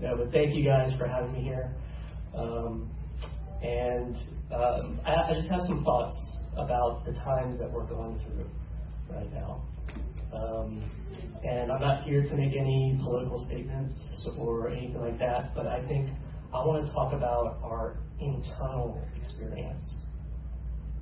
[0.00, 1.74] No, but thank you guys for having me here.
[2.34, 2.88] Um,
[3.62, 4.16] and
[4.54, 6.16] um, I, I just have some thoughts
[6.56, 8.46] about the times that we're going through
[9.10, 9.62] right now.
[10.32, 10.88] Um,
[11.44, 15.84] and I'm not here to make any political statements or anything like that, but I
[15.88, 16.10] think
[16.54, 19.96] I want to talk about our internal experience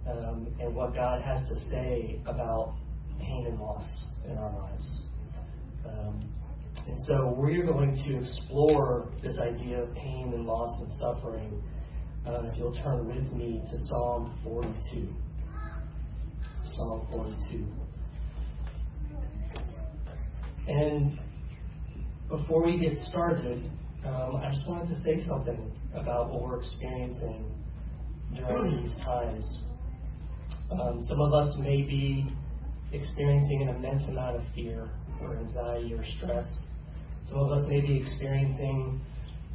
[0.09, 2.77] um, and what God has to say about
[3.19, 5.01] pain and loss in our lives.
[6.89, 11.63] And so we're going to explore this idea of pain and loss and suffering.
[12.27, 15.09] Uh, if you'll turn with me to Psalm 42.
[16.77, 17.65] Psalm 42.
[20.69, 21.19] And
[22.29, 23.71] before we get started,
[24.05, 27.45] um, I just wanted to say something about what we're experiencing
[28.35, 29.61] during these times.
[30.71, 32.29] Um, some of us may be
[32.93, 36.47] experiencing an immense amount of fear or anxiety or stress.
[37.29, 39.01] Some of us may be experiencing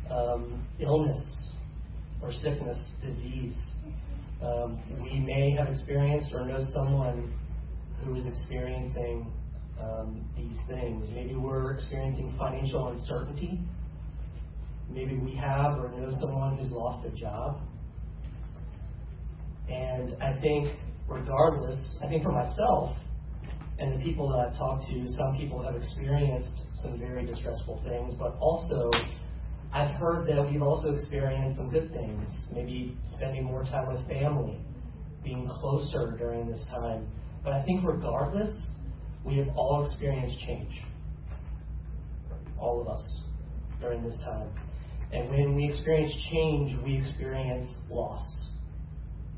[0.09, 1.49] um, illness
[2.21, 3.57] or sickness, disease.
[4.43, 7.33] Um, we may have experienced or know someone
[8.03, 9.31] who is experiencing
[9.79, 11.07] um, these things.
[11.13, 13.59] Maybe we're experiencing financial uncertainty.
[14.89, 17.61] Maybe we have or know someone who's lost a job.
[19.69, 20.75] And I think,
[21.07, 22.97] regardless, I think for myself
[23.79, 28.13] and the people that I've talked to, some people have experienced some very distressful things,
[28.13, 28.91] but also
[29.73, 34.59] I've heard that we've also experienced some good things, maybe spending more time with family,
[35.23, 37.07] being closer during this time.
[37.43, 38.55] But I think regardless,
[39.23, 40.81] we have all experienced change.
[42.59, 43.21] All of us
[43.79, 44.49] during this time.
[45.13, 48.49] And when we experience change, we experience loss.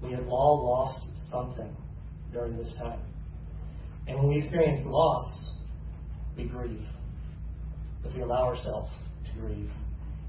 [0.01, 1.75] We have all lost something
[2.31, 2.99] during this time.
[4.07, 5.51] And when we experience loss,
[6.37, 6.85] we grieve.
[8.03, 8.91] If we allow ourselves
[9.25, 9.71] to grieve.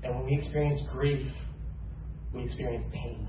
[0.03, 1.27] And when we experience grief,
[2.33, 3.29] we experience pain.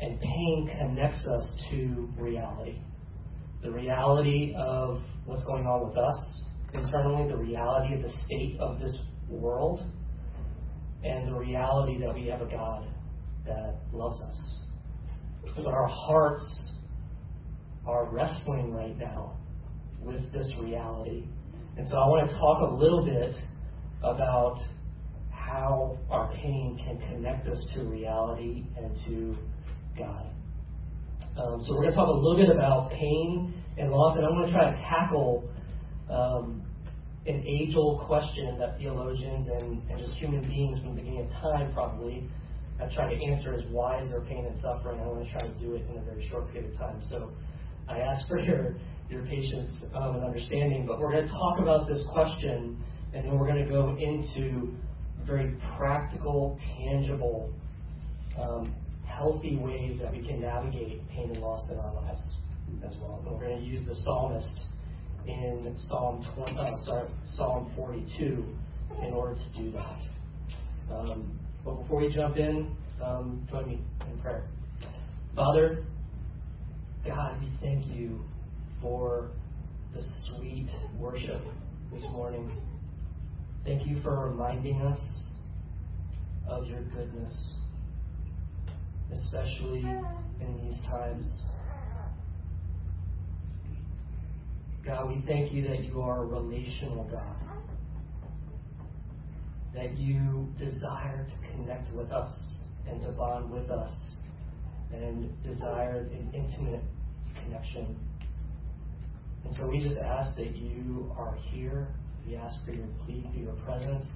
[0.00, 2.78] And pain connects us to reality
[3.66, 8.78] the reality of what's going on with us internally, the reality of the state of
[8.78, 8.96] this
[9.28, 9.80] world,
[11.02, 12.86] and the reality that we have a God
[13.44, 14.58] that loves us.
[15.66, 16.72] Our hearts
[17.86, 19.36] are wrestling right now
[20.02, 21.24] with this reality.
[21.76, 23.36] And so I want to talk a little bit
[24.02, 24.58] about
[25.30, 29.36] how our pain can connect us to reality and to
[29.96, 30.26] God.
[31.38, 34.32] Um, so we're going to talk a little bit about pain and loss, and I'm
[34.32, 35.48] going to try to tackle
[36.10, 36.62] um,
[37.26, 41.72] an age-old question that theologians and, and just human beings from the beginning of time
[41.74, 42.28] probably
[42.78, 45.00] have tried to answer is why is there pain and suffering?
[45.00, 47.02] I want to try to do it in a very short period of time.
[47.08, 47.30] So
[47.88, 48.76] I ask for your
[49.08, 52.82] your patience um, and understanding, but we're going to talk about this question,
[53.14, 54.74] and then we're going to go into
[55.24, 57.52] very practical, tangible
[58.40, 58.74] um,
[59.04, 62.30] healthy ways that we can navigate pain and loss in our lives
[62.84, 63.22] as well.
[63.24, 64.66] And we're going to use the psalmist
[65.26, 68.44] in Psalm 20, uh, sorry, Psalm 42
[69.02, 70.00] in order to do that.
[70.92, 73.80] Um, but before we jump in, um, join me
[74.10, 74.44] in prayer.
[75.34, 75.84] Father,
[77.06, 78.24] God, we thank you
[78.82, 79.30] for
[79.94, 80.68] the sweet
[80.98, 81.40] worship
[81.92, 82.50] this morning.
[83.64, 84.98] Thank you for reminding us
[86.48, 87.52] of your goodness
[89.12, 89.86] especially
[90.40, 91.42] in these times.
[94.84, 97.36] God, we thank you that you are a relational God,
[99.74, 102.36] that you desire to connect with us
[102.88, 104.16] and to bond with us
[104.92, 106.82] and desire an intimate
[107.46, 107.96] connection.
[109.44, 111.88] And so we just ask that you are here.
[112.26, 114.06] We ask for your plea, for your presence.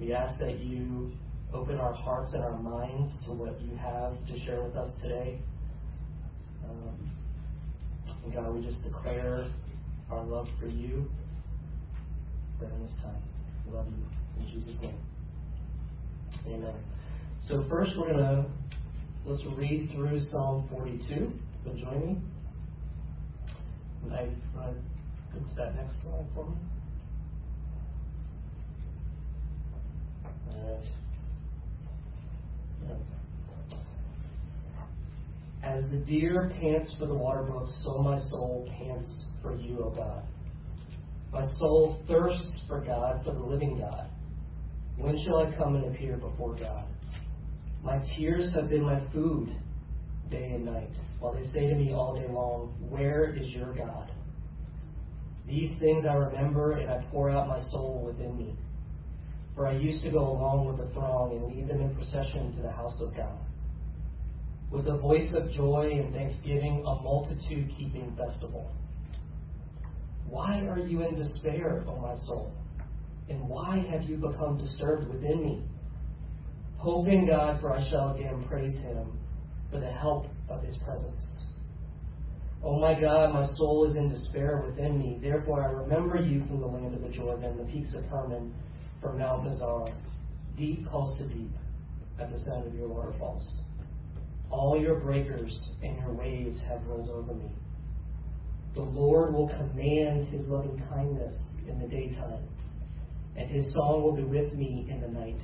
[0.00, 1.12] We ask that you
[1.52, 5.38] open our hearts and our minds to what you have to share with us today.
[6.64, 7.10] Um,
[8.24, 9.46] and God, we just declare
[10.10, 11.10] our love for you
[12.58, 13.22] during this time.
[13.66, 14.98] We love you in Jesus' name.
[16.46, 16.74] Amen.
[17.40, 18.46] So first, we're gonna
[19.26, 21.32] let's read through Psalm 42.
[21.64, 22.31] But join me.
[24.10, 24.24] I
[24.58, 24.72] uh,
[25.32, 26.56] go to that next slide for me.
[35.62, 39.90] As the deer pants for the water brooks, so my soul pants for you, O
[39.90, 40.24] God.
[41.32, 44.08] My soul thirsts for God, for the living God.
[44.98, 46.84] When shall I come and appear before God?
[47.82, 49.56] My tears have been my food
[50.30, 50.90] day and night,
[51.22, 54.10] while they say to me all day long, Where is your God?
[55.46, 58.56] These things I remember, and I pour out my soul within me.
[59.54, 62.62] For I used to go along with the throng and lead them in procession to
[62.62, 63.38] the house of God.
[64.72, 68.72] With a voice of joy and thanksgiving, a multitude keeping festival.
[70.26, 72.52] Why are you in despair, O my soul?
[73.28, 75.62] And why have you become disturbed within me?
[76.78, 79.12] Hope in God, for I shall again praise him
[79.70, 81.40] for the help of his presence.
[82.64, 85.18] O my God, my soul is in despair within me.
[85.20, 88.54] Therefore I remember you from the land of the Jordan, the peaks of Hermon
[89.00, 89.92] from Mount Mizar.
[90.56, 91.50] Deep calls to deep
[92.20, 93.50] at the sound of your waterfalls.
[94.50, 97.50] All your breakers and your waves have rolled over me.
[98.74, 101.34] The Lord will command his loving kindness
[101.68, 102.44] in the daytime,
[103.36, 105.40] and his song will be with me in the night.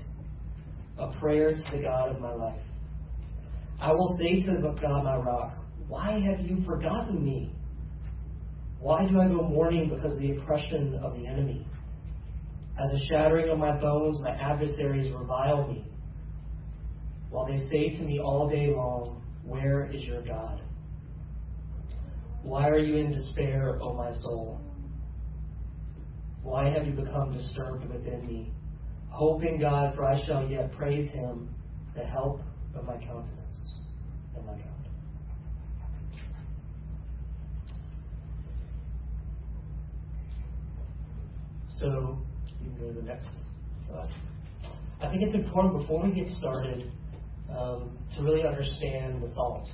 [0.98, 2.60] A prayer to the God of my life.
[3.80, 5.54] I will say to the God, my rock,
[5.86, 7.52] Why have you forgotten me?
[8.80, 11.66] Why do I go mourning because of the oppression of the enemy?
[12.78, 15.84] As a shattering of my bones, my adversaries revile me.
[17.30, 20.60] While they say to me all day long, Where is your God?
[22.42, 24.60] Why are you in despair, O my soul?
[26.42, 28.52] Why have you become disturbed within me?
[29.10, 31.48] Hope in God, for I shall yet praise him,
[31.94, 32.40] the help
[32.78, 33.72] of my countenance
[34.36, 34.62] and my God.
[41.66, 42.18] So,
[42.60, 43.28] you can go to the next
[43.86, 44.10] slide.
[45.00, 46.90] I think it's important before we get started
[47.50, 49.70] um, to really understand the Psalms.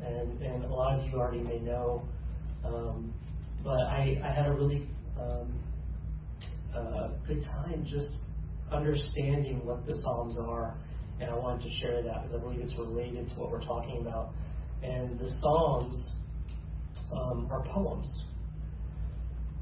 [0.00, 2.06] And, and a lot of you already may know,
[2.64, 3.12] um,
[3.64, 4.88] but I, I had a really
[5.20, 5.52] um,
[6.74, 8.14] uh, good time just
[8.70, 10.78] understanding what the Psalms are.
[11.20, 13.98] And I wanted to share that because I believe it's related to what we're talking
[14.00, 14.32] about.
[14.82, 16.12] And the Psalms
[17.12, 18.22] um, are poems.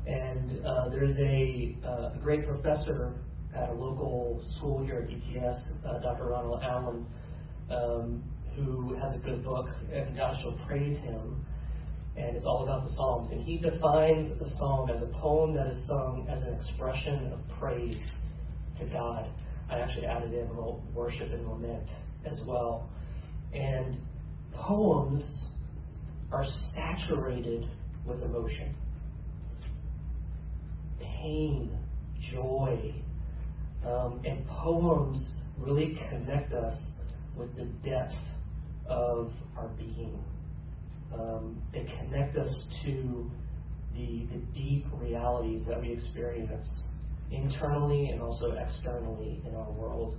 [0.07, 3.15] And uh, there's a, uh, a, great professor
[3.55, 6.27] at a local school here at DTS, uh, Dr.
[6.27, 7.07] Ronald Allen,
[7.71, 8.23] um,
[8.55, 11.45] who has a good book, and God shall praise him.
[12.17, 13.31] And it's all about the Psalms.
[13.33, 17.41] And he defines a psalm as a poem that is sung as an expression of
[17.59, 18.03] praise
[18.79, 19.29] to God.
[19.71, 21.89] I actually added in a little worship and lament
[22.25, 22.89] as well.
[23.53, 23.99] And
[24.53, 25.43] poems
[26.33, 27.69] are saturated
[28.07, 28.75] with emotion
[31.27, 31.77] pain,
[32.33, 32.95] joy.
[33.85, 36.75] Um, and poems really connect us
[37.37, 38.15] with the depth
[38.89, 40.19] of our being.
[41.15, 43.31] Um, they connect us to
[43.95, 46.85] the, the deep realities that we experience
[47.31, 50.17] internally and also externally in our world.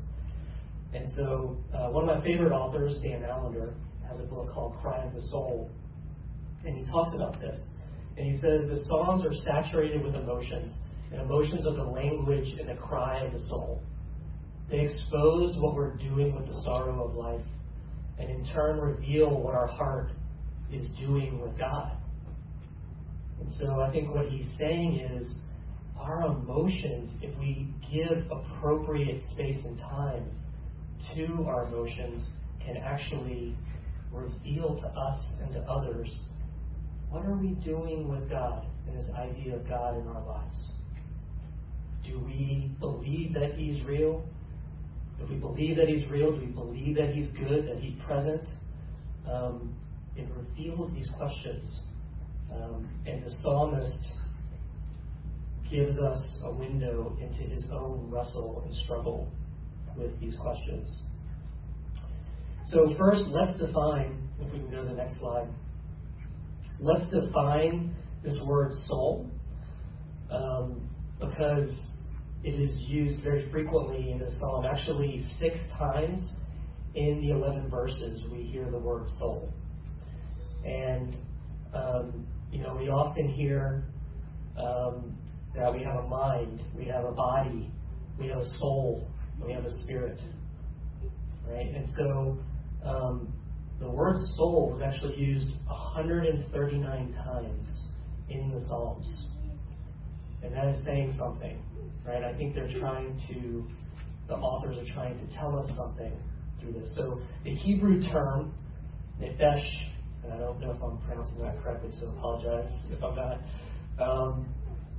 [0.94, 3.74] And so, uh, one of my favorite authors, Dan Allender,
[4.08, 5.70] has a book called Cry of the Soul.
[6.66, 7.58] And he talks about this.
[8.18, 10.76] And he says the Psalms are saturated with emotions,
[11.12, 13.82] and emotions are the language and the cry of the soul.
[14.70, 17.46] They expose what we're doing with the sorrow of life,
[18.18, 20.12] and in turn reveal what our heart
[20.72, 21.96] is doing with God.
[23.40, 25.36] And so I think what he's saying is
[26.00, 30.26] our emotions, if we give appropriate space and time
[31.16, 32.28] to our emotions,
[32.64, 33.56] can actually
[34.12, 36.18] reveal to us and to others
[37.10, 40.72] what are we doing with God and this idea of God in our lives?
[42.06, 44.26] Do we believe that He's real?
[45.22, 48.44] If we believe that He's real, do we believe that He's good, that He's present?
[49.30, 49.74] Um,
[50.16, 51.82] it reveals these questions.
[52.54, 54.12] Um, and the psalmist
[55.70, 59.32] gives us a window into his own wrestle and struggle
[59.98, 60.98] with these questions.
[62.68, 65.48] So, first, let's define, if we can go to the next slide,
[66.80, 69.30] let's define this word soul
[70.30, 71.74] um, because
[72.44, 74.66] it is used very frequently in the psalm.
[74.66, 76.34] Actually, six times
[76.96, 79.52] in the 11 verses, we hear the word soul.
[80.66, 81.16] And,
[81.74, 83.86] um, you know, we often hear
[84.58, 85.18] um,
[85.58, 87.72] that we have a mind, we have a body,
[88.20, 89.08] we have a soul,
[89.44, 90.20] we have a spirit.
[91.48, 91.74] Right?
[91.74, 92.38] And so
[92.86, 93.34] um,
[93.80, 97.84] the word soul was actually used 139 times
[98.30, 99.26] in the Psalms.
[100.44, 101.60] And that is saying something.
[102.06, 102.24] Right?
[102.24, 103.68] I think they're trying to,
[104.28, 106.14] the authors are trying to tell us something
[106.60, 106.94] through this.
[106.96, 108.54] So the Hebrew term,
[109.20, 109.66] nefesh,
[110.24, 113.40] and I don't know if I'm pronouncing that correctly, so apologize if I'm not.
[114.00, 114.46] Um,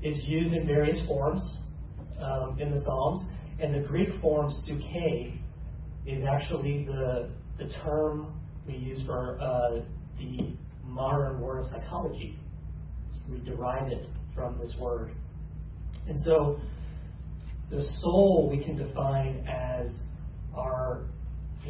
[0.03, 1.43] is used in various forms
[2.21, 3.27] um, in the Psalms,
[3.61, 5.39] and the Greek form psuche
[6.07, 8.33] is actually the, the term
[8.67, 9.81] we use for uh,
[10.19, 12.39] the modern word of psychology.
[13.11, 15.13] So we derive it from this word.
[16.09, 16.61] And so
[17.71, 19.89] The soul we can define as
[20.57, 21.05] our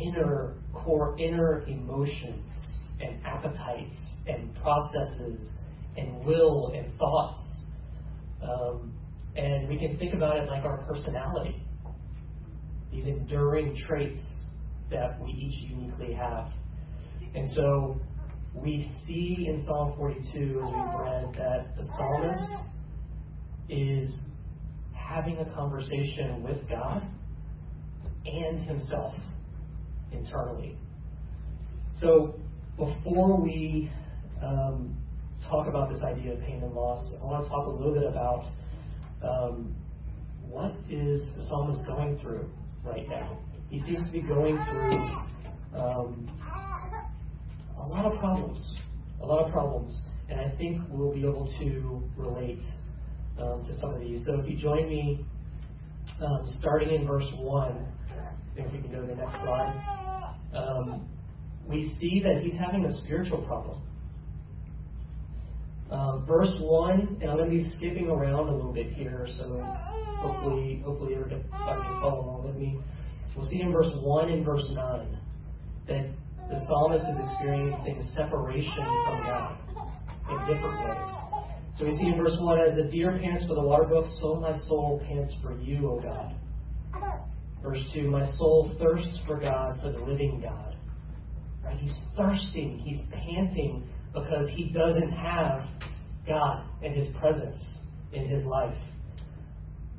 [0.00, 2.54] inner core, inner emotions
[3.00, 3.96] and appetites
[4.28, 5.52] and processes
[5.96, 7.57] and will and thoughts.
[8.42, 8.92] Um,
[9.36, 11.62] and we can think about it like our personality,
[12.90, 14.20] these enduring traits
[14.90, 16.50] that we each uniquely have.
[17.34, 18.00] And so
[18.54, 22.64] we see in Psalm 42, as we've read, that the psalmist
[23.68, 24.22] is
[24.92, 27.02] having a conversation with God
[28.24, 29.14] and himself
[30.12, 30.76] internally.
[31.94, 32.34] So
[32.76, 33.90] before we
[34.42, 34.96] um,
[35.46, 38.04] talk about this idea of pain and loss, I want to talk a little bit
[38.04, 38.44] about
[39.22, 39.74] um,
[40.48, 42.48] what is the psalmist going through
[42.84, 43.38] right now.
[43.70, 46.30] He seems to be going through um,
[47.78, 48.76] a lot of problems,
[49.22, 52.62] a lot of problems, and I think we'll be able to relate
[53.38, 54.24] um, to some of these.
[54.26, 55.24] So if you join me,
[56.20, 57.86] um, starting in verse one,
[58.56, 61.08] if we can go to the next slide, um,
[61.66, 63.80] we see that he's having a spiritual problem.
[65.90, 69.66] Uh, verse one, and I'm going to be skipping around a little bit here, so
[70.20, 72.78] hopefully, hopefully everybody can follow along with me.
[73.34, 75.18] We'll see in verse one and verse nine
[75.86, 76.06] that
[76.50, 79.58] the psalmist is experiencing separation from God
[80.30, 81.06] in different ways.
[81.78, 84.34] So we see in verse 1 As the deer pants for the water brook, so
[84.34, 86.34] my soul pants for you, O God.
[87.62, 90.76] Verse 2 My soul thirsts for God, for the living God.
[91.64, 91.76] Right?
[91.76, 95.64] He's thirsting, he's panting because he doesn't have
[96.26, 97.78] God and his presence
[98.12, 98.76] in his life.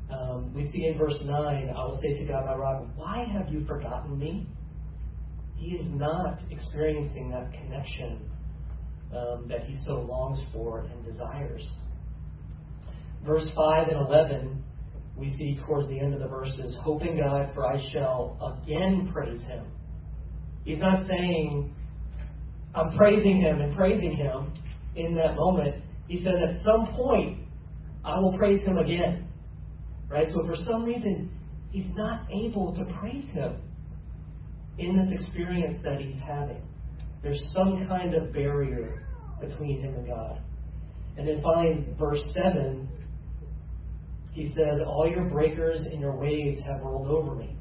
[0.09, 1.33] Um, we see in verse 9,
[1.69, 4.47] I will say to God, my rock, why have you forgotten me?
[5.59, 8.19] he is not experiencing that connection
[9.15, 11.67] um, that he so longs for and desires.
[13.25, 14.63] Verse 5 and 11,
[15.17, 19.41] we see towards the end of the verses, hoping God, for I shall again praise
[19.41, 19.65] him.
[20.63, 21.75] He's not saying,
[22.75, 24.53] I'm praising him and praising him
[24.95, 25.83] in that moment.
[26.07, 27.39] He says, at some point,
[28.03, 29.27] I will praise him again.
[30.07, 30.27] Right?
[30.33, 31.31] So for some reason,
[31.71, 33.57] he's not able to praise him
[34.77, 36.61] in this experience that he's having.
[37.21, 39.05] There's some kind of barrier
[39.41, 40.41] between him and God.
[41.17, 42.88] And then finally, verse 7,
[44.31, 47.57] he says, All your breakers and your waves have rolled over me.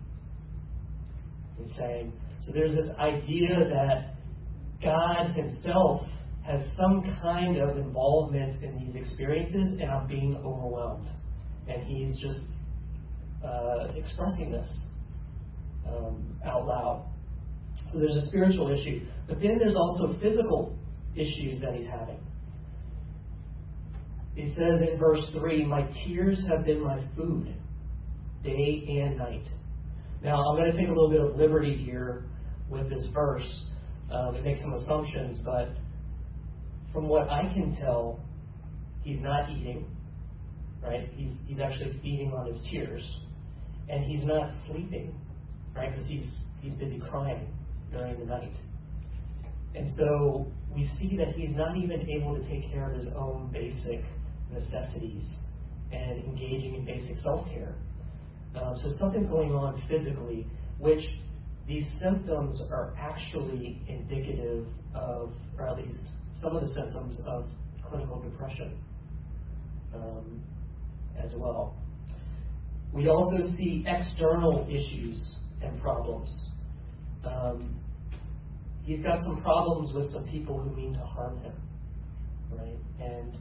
[1.59, 2.13] He's saying,
[2.45, 4.15] so there's this idea that
[4.83, 6.03] God himself
[6.45, 11.09] has some kind of involvement in these experiences, and I'm being overwhelmed.
[11.69, 12.45] And he's just
[13.45, 14.79] uh, expressing this
[15.87, 17.07] um, out loud.
[17.93, 19.07] So there's a spiritual issue.
[19.27, 20.77] But then there's also physical
[21.15, 22.19] issues that he's having.
[24.37, 27.55] It says in verse 3 My tears have been my food,
[28.45, 29.49] day and night.
[30.23, 32.25] Now, I'm going to take a little bit of liberty here
[32.71, 33.65] with this verse
[34.11, 35.69] um, and make some assumptions, but
[36.93, 38.21] from what I can tell,
[39.03, 39.87] he's not eating,
[40.83, 41.09] right?
[41.15, 43.03] He's, he's actually feeding on his tears.
[43.89, 45.15] And he's not sleeping,
[45.75, 45.91] right?
[45.93, 47.49] Because he's, he's busy crying
[47.91, 48.53] during the night.
[49.75, 53.51] And so we see that he's not even able to take care of his own
[53.53, 54.05] basic
[54.53, 55.25] necessities
[55.93, 57.75] and engaging in basic self care.
[58.55, 60.47] Um, so something's going on physically,
[60.79, 61.03] which
[61.69, 66.01] these symptoms are actually indicative of, or at least
[66.41, 67.45] some of the symptoms of
[67.87, 68.79] clinical depression
[69.95, 70.43] um,
[71.23, 71.77] as well.
[72.93, 76.51] We also see external issues and problems.
[77.25, 77.79] Um,
[78.83, 81.53] he's got some problems with some people who mean to harm him,
[82.51, 82.79] right?
[82.99, 83.37] And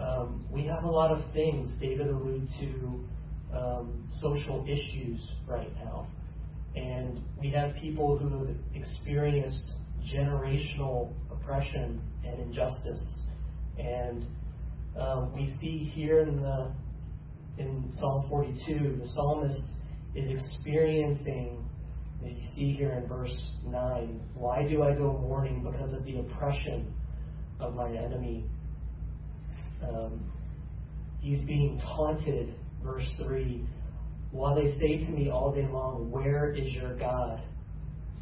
[0.00, 1.68] um, we have a lot of things.
[1.80, 6.08] David alluded to um, social issues right now,
[6.74, 9.74] and we have people who have experienced
[10.14, 13.22] generational oppression and injustice,
[13.78, 14.26] and
[14.98, 16.72] um, we see here in the
[17.58, 19.72] in Psalm 42, the psalmist
[20.14, 21.68] is experiencing
[22.24, 25.62] as you see here in verse 9, why do I go mourning?
[25.62, 26.92] Because of the oppression
[27.60, 28.44] of my enemy.
[29.82, 30.32] Um,
[31.20, 33.64] he's being taunted, verse 3,
[34.30, 37.40] while they say to me all day long, Where is your God?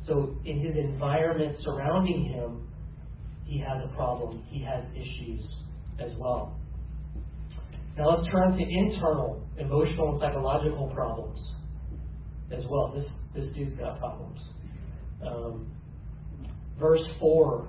[0.02, 2.68] So, in his environment surrounding him,
[3.44, 4.42] he has a problem.
[4.48, 5.54] He has issues
[5.98, 6.56] as well.
[7.96, 11.52] Now, let's turn to internal, emotional, and psychological problems
[12.52, 12.92] as well.
[12.94, 14.40] This this dude's got problems.
[15.26, 15.66] Um,
[16.78, 17.68] verse 4,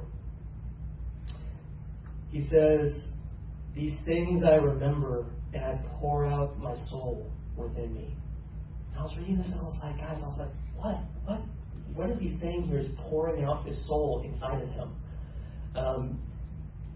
[2.29, 3.13] he says,
[3.75, 8.15] These things I remember, and I pour out my soul within me.
[8.97, 10.97] And I was reading this and I was like, guys, I was like, what?
[11.25, 11.41] What?
[11.93, 14.89] What is he saying here is pouring out his soul inside of him.
[15.75, 16.19] Um,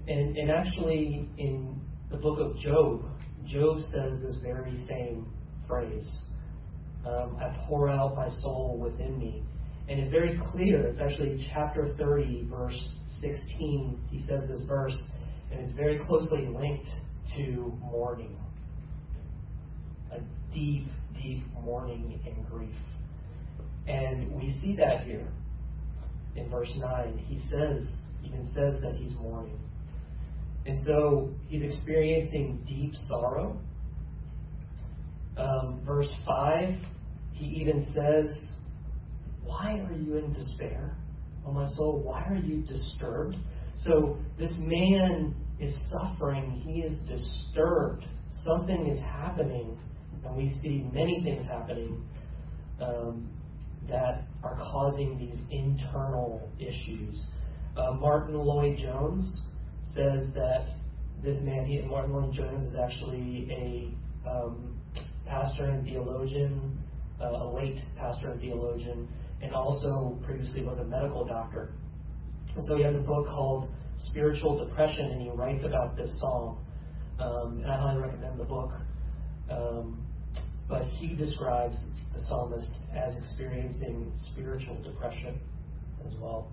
[0.08, 1.79] and, and actually, in
[2.10, 3.05] the book of Job,
[3.46, 5.27] Job says this very same
[5.67, 6.22] phrase
[7.05, 9.43] um, I pour out my soul within me.
[9.88, 10.86] And it's very clear.
[10.88, 12.89] It's actually chapter 30, verse
[13.22, 14.00] 16.
[14.10, 14.98] He says this verse,
[15.51, 16.89] and it's very closely linked
[17.36, 18.38] to mourning.
[20.12, 20.20] A
[20.53, 20.88] deep,
[21.22, 22.75] deep mourning and grief.
[23.88, 25.28] And we see that here
[26.36, 27.18] in verse 9.
[27.28, 29.60] He says, even says that he's mourning.
[30.66, 33.58] And so he's experiencing deep sorrow.
[35.38, 36.75] Um, verse 5,
[37.34, 38.51] he even says,
[39.44, 40.96] Why are you in despair,
[41.46, 42.01] O my soul?
[42.04, 43.38] Why are you disturbed?
[43.75, 46.62] So this man is suffering.
[46.63, 48.06] He is disturbed.
[48.44, 49.78] Something is happening.
[50.25, 52.04] And we see many things happening
[52.82, 53.30] um,
[53.90, 57.25] that are causing these internal issues.
[57.75, 59.42] Uh, Martyn Lloyd-Jones
[59.84, 60.68] says that
[61.24, 64.80] this man, he, Martyn Lloyd-Jones, is actually a um,
[65.25, 66.78] pastor and theologian,
[67.22, 69.08] uh, a late pastor and theologian,
[69.42, 71.74] and also previously was a medical doctor.
[72.56, 76.58] And so he has a book called Spiritual Depression, and he writes about this psalm.
[77.20, 78.72] Um, and I highly recommend the book.
[79.50, 80.00] Um,
[80.72, 81.78] but he describes
[82.16, 85.38] the psalmist as experiencing spiritual depression
[86.06, 86.48] as well.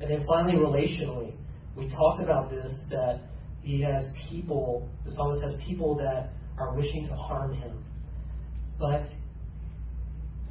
[0.00, 1.32] And then finally, relationally,
[1.74, 3.20] we talked about this that
[3.62, 7.82] he has people, the psalmist has people that are wishing to harm him.
[8.78, 9.06] But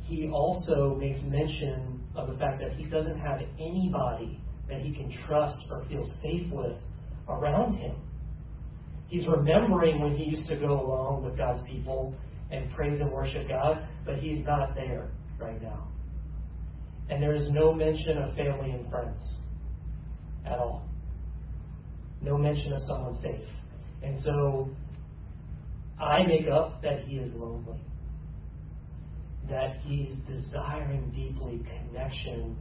[0.01, 5.12] he also makes mention of the fact that he doesn't have anybody that he can
[5.28, 6.78] trust or feel safe with
[7.30, 7.96] around him.
[9.08, 12.16] He's remembering when he used to go along with God's people
[12.51, 15.88] and praise and worship God, but he's not there right now.
[17.10, 19.22] And there is no mention of family and friends
[20.46, 20.85] at all.
[22.22, 23.48] No mention of someone safe.
[24.03, 24.70] And so
[26.00, 27.79] I make up that he is lonely.
[29.50, 32.57] That he's desiring deeply connection,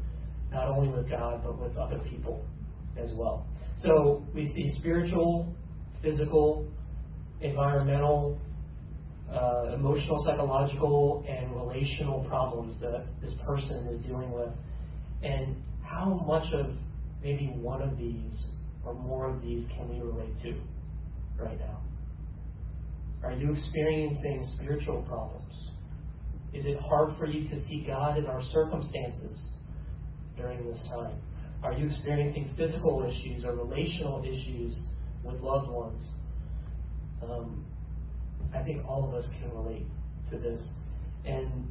[0.50, 2.44] not only with God, but with other people
[2.96, 3.46] as well.
[3.76, 5.54] So we see spiritual,
[6.02, 6.66] physical,
[7.40, 8.38] environmental,
[9.32, 14.50] uh, emotional, psychological, and relational problems that this person is dealing with.
[15.22, 16.66] And how much of
[17.22, 18.46] maybe one of these
[18.84, 20.54] or more of these can we relate to
[21.38, 21.80] right now?
[23.22, 25.52] Are you experiencing spiritual problems?
[26.52, 29.50] Is it hard for you to see God in our circumstances
[30.36, 31.20] during this time?
[31.62, 34.80] Are you experiencing physical issues or relational issues
[35.22, 36.08] with loved ones?
[37.22, 37.66] Um,
[38.54, 39.86] I think all of us can relate
[40.30, 40.72] to this.
[41.24, 41.68] And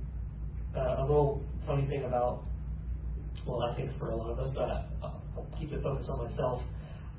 [0.75, 2.43] uh, a little funny thing about,
[3.45, 4.69] well, I think for a lot of us, but
[5.03, 6.61] I'll keep the focus on myself.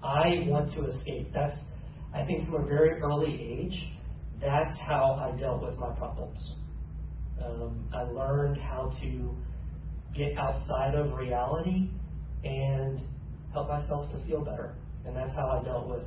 [0.02, 1.30] I want to escape.
[1.34, 1.56] That's,
[2.14, 3.92] I think, from a very early age,
[4.40, 6.54] that's how I dealt with my problems.
[7.44, 9.34] Um, I learned how to
[10.16, 11.90] get outside of reality
[12.44, 13.00] and
[13.52, 14.74] help myself to feel better.
[15.04, 16.04] And that's how I dealt with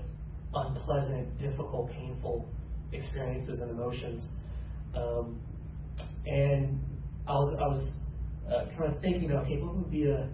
[0.53, 2.47] unpleasant, difficult, painful
[2.93, 4.29] experiences and emotions.
[4.95, 5.39] Um,
[6.25, 6.79] and
[7.27, 7.93] I was, I was
[8.47, 10.29] uh, kind of thinking, okay, what would be a,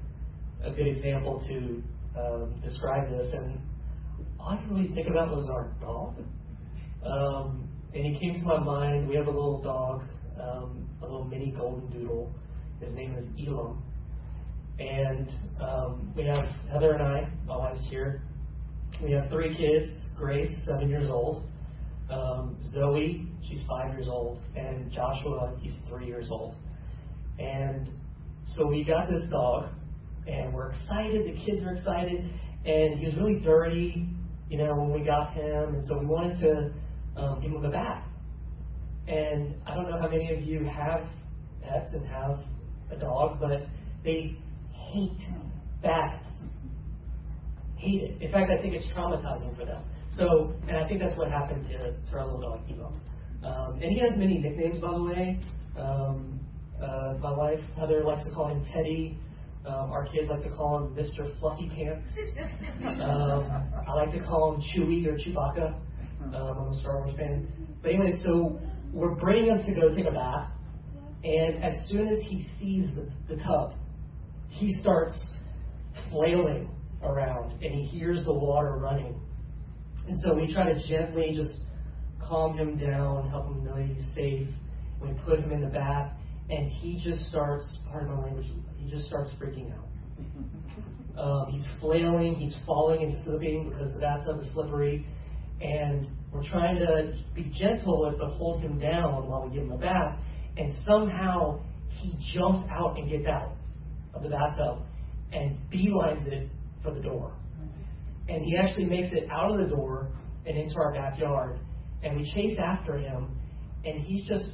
[0.63, 1.83] a good example to
[2.19, 3.31] um, describe this?
[3.33, 3.59] And
[4.39, 6.15] all I really think about was our dog.
[7.05, 9.07] Um, and he came to my mind.
[9.07, 10.03] We have a little dog,
[10.39, 12.31] um, a little mini golden doodle.
[12.81, 13.81] His name is Elam.
[14.79, 18.21] And um, we have Heather and I, my wife's here.
[19.03, 21.43] We have three kids Grace, seven years old,
[22.09, 26.55] um, Zoe, she's five years old, and Joshua, he's three years old.
[27.37, 27.89] And
[28.45, 29.69] so we got this dog,
[30.27, 31.25] and we're excited.
[31.25, 32.29] The kids are excited,
[32.65, 34.07] and he was really dirty,
[34.49, 37.69] you know, when we got him, and so we wanted to um, give him a
[37.69, 38.03] bath.
[39.07, 41.01] And I don't know how many of you have
[41.61, 42.39] pets and have
[42.91, 43.67] a dog, but
[44.03, 44.37] they
[44.71, 45.17] hate
[45.81, 46.27] baths.
[47.77, 48.21] Hate it.
[48.21, 49.83] In fact, I think it's traumatizing for them.
[50.17, 52.91] So, and I think that's what happened to, to our little dog, Evo.
[53.43, 55.39] Um, and he has many nicknames, by the way.
[55.77, 56.39] Um,
[56.81, 59.17] uh, my wife, Heather, likes to call him Teddy.
[59.65, 61.37] Um, our kids like to call him Mr.
[61.39, 62.09] Fluffy Pants.
[63.01, 63.51] Um,
[63.87, 65.75] I like to call him Chewie or Chewbacca.
[66.33, 67.47] Um, I'm a Star Wars fan.
[67.81, 68.59] But anyway, so
[68.93, 70.49] we're bringing him to go take a bath.
[71.23, 73.73] And as soon as he sees the, the tub,
[74.47, 75.13] he starts
[76.09, 76.69] flailing
[77.03, 79.19] around and he hears the water running.
[80.09, 81.61] And so we try to gently just
[82.19, 84.47] calm him down, help him know he's safe.
[84.99, 86.11] We put him in the bath,
[86.49, 89.85] and he just starts, pardon my language, he just starts freaking out.
[91.17, 95.05] Um, he's flailing, he's falling and slipping because the bathtub is slippery,
[95.59, 99.77] and we're trying to be gentle but hold him down while we give him a
[99.77, 100.17] bath,
[100.55, 103.51] and somehow he jumps out and gets out
[104.13, 104.83] of the bathtub
[105.33, 106.49] and beelines it
[106.81, 107.33] for the door.
[108.29, 110.11] And he actually makes it out of the door
[110.45, 111.59] and into our backyard,
[112.03, 113.37] and we chase after him,
[113.85, 114.45] and he's just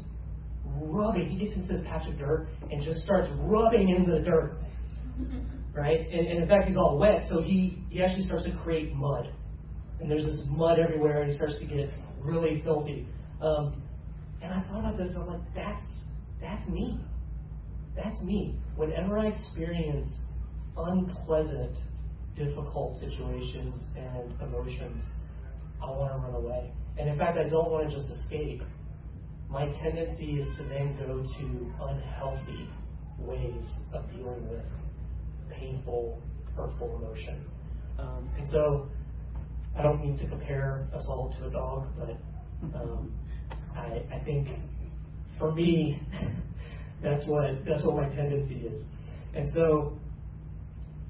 [0.66, 1.30] rubbing.
[1.30, 4.58] He gets into this patch of dirt and just starts rubbing into the dirt,
[5.74, 6.00] right?
[6.00, 9.32] And, and in fact, he's all wet, so he he actually starts to create mud,
[10.00, 13.08] and there's this mud everywhere, and he starts to get really filthy.
[13.42, 13.82] Um,
[14.42, 16.06] and I thought about this, and I'm like, that's
[16.42, 17.00] that's me.
[17.96, 18.60] That's me.
[18.76, 20.08] Whenever I experience
[20.78, 21.78] unpleasant,
[22.36, 25.04] difficult situations and emotions,
[25.82, 26.71] I want to run away.
[26.98, 28.62] And in fact, I don't want to just escape.
[29.50, 32.69] My tendency is to then go to unhealthy
[33.19, 34.63] ways of dealing with
[35.52, 36.21] painful,
[36.56, 37.45] hurtful emotion.
[38.00, 38.88] Um, and so,
[39.78, 42.17] I don't mean to compare us all to a dog, but
[42.80, 43.13] um,
[43.76, 44.48] I, I think
[45.38, 46.02] for me,
[47.04, 48.82] that's what that's what my tendency is.
[49.34, 49.98] And so,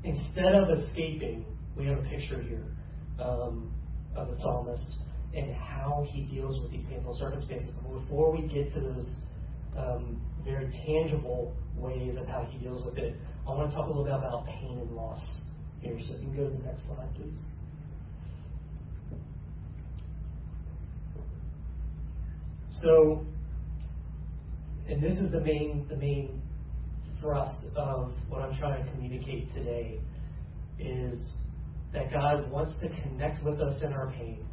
[0.05, 2.63] instead of escaping, we have a picture here
[3.19, 3.71] um,
[4.15, 4.93] of the psalmist
[5.35, 7.69] and how he deals with these painful circumstances.
[7.81, 9.15] But before we get to those
[9.77, 13.15] um, very tangible ways of how he deals with it,
[13.47, 15.19] I want to talk a little bit about pain and loss
[15.81, 15.97] here.
[15.99, 17.43] So, you can go to the next slide, please.
[22.81, 23.25] So,
[24.87, 26.41] and this is the main the main
[27.25, 29.99] thrust of what I'm trying to communicate today
[30.77, 31.33] is
[31.91, 34.45] that God wants to connect with us in our pain,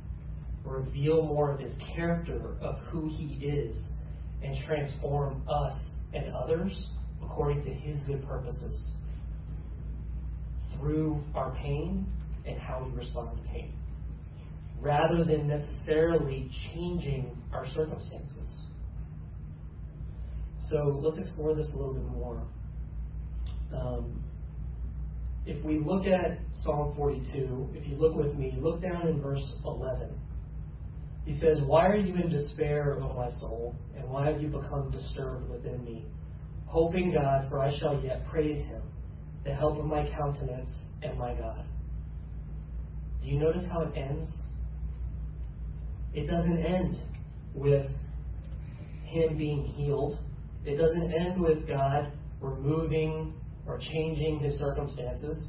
[0.65, 3.77] reveal more of his character of who he is,
[4.43, 5.79] and transform us
[6.15, 6.73] and others
[7.23, 8.89] according to his good purposes
[10.75, 12.07] through our pain
[12.47, 13.75] and how we respond to pain,
[14.81, 18.63] rather than necessarily changing our circumstances.
[20.71, 22.43] So let's explore this a little bit more.
[23.75, 24.23] Um,
[25.45, 29.55] if we look at Psalm 42, if you look with me, look down in verse
[29.65, 30.09] 11.
[31.25, 34.91] He says, Why are you in despair, O my soul, and why have you become
[34.91, 36.05] disturbed within me?
[36.67, 38.83] Hoping God, for I shall yet praise him,
[39.45, 40.71] the help of my countenance
[41.03, 41.65] and my God.
[43.23, 44.29] Do you notice how it ends?
[46.15, 46.99] It doesn't end
[47.55, 47.87] with
[49.05, 50.19] him being healed.
[50.65, 53.35] It doesn't end with God removing
[53.67, 55.49] or changing his circumstances.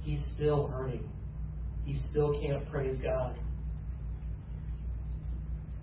[0.00, 1.08] He's still hurting.
[1.84, 3.38] He still can't praise God.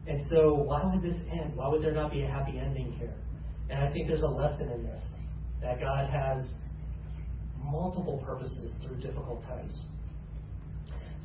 [0.08, 1.56] And so, why would this end?
[1.56, 3.16] Why would there not be a happy ending here?
[3.70, 5.16] And I think there's a lesson in this
[5.62, 6.54] that God has
[7.64, 9.82] multiple purposes through difficult times.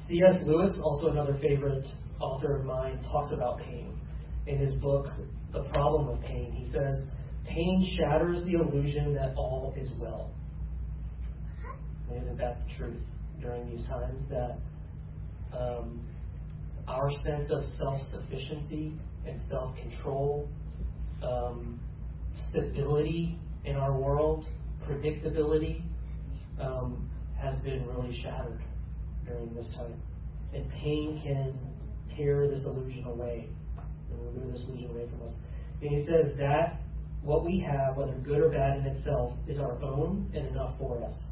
[0.09, 0.39] C.S.
[0.47, 1.87] Lewis, also another favorite
[2.21, 3.99] author of mine, talks about pain.
[4.47, 5.07] In his book,
[5.53, 7.07] The Problem of Pain, he says,
[7.55, 10.31] Pain shatters the illusion that all is well.
[12.09, 13.03] And isn't that the truth
[13.41, 14.25] during these times?
[14.31, 14.59] That
[15.57, 16.01] um,
[16.87, 18.93] our sense of self sufficiency
[19.27, 20.49] and self control,
[21.25, 21.81] um,
[22.49, 24.47] stability in our world,
[24.89, 25.83] predictability,
[26.61, 28.63] um, has been really shattered
[29.27, 30.01] during this time.
[30.55, 31.59] And pain can
[32.17, 33.49] tear this illusion away
[34.11, 35.35] and remove this illusion away from us.
[35.83, 36.81] And he says that
[37.23, 41.03] what we have, whether good or bad in itself, is our own and enough for
[41.05, 41.29] us.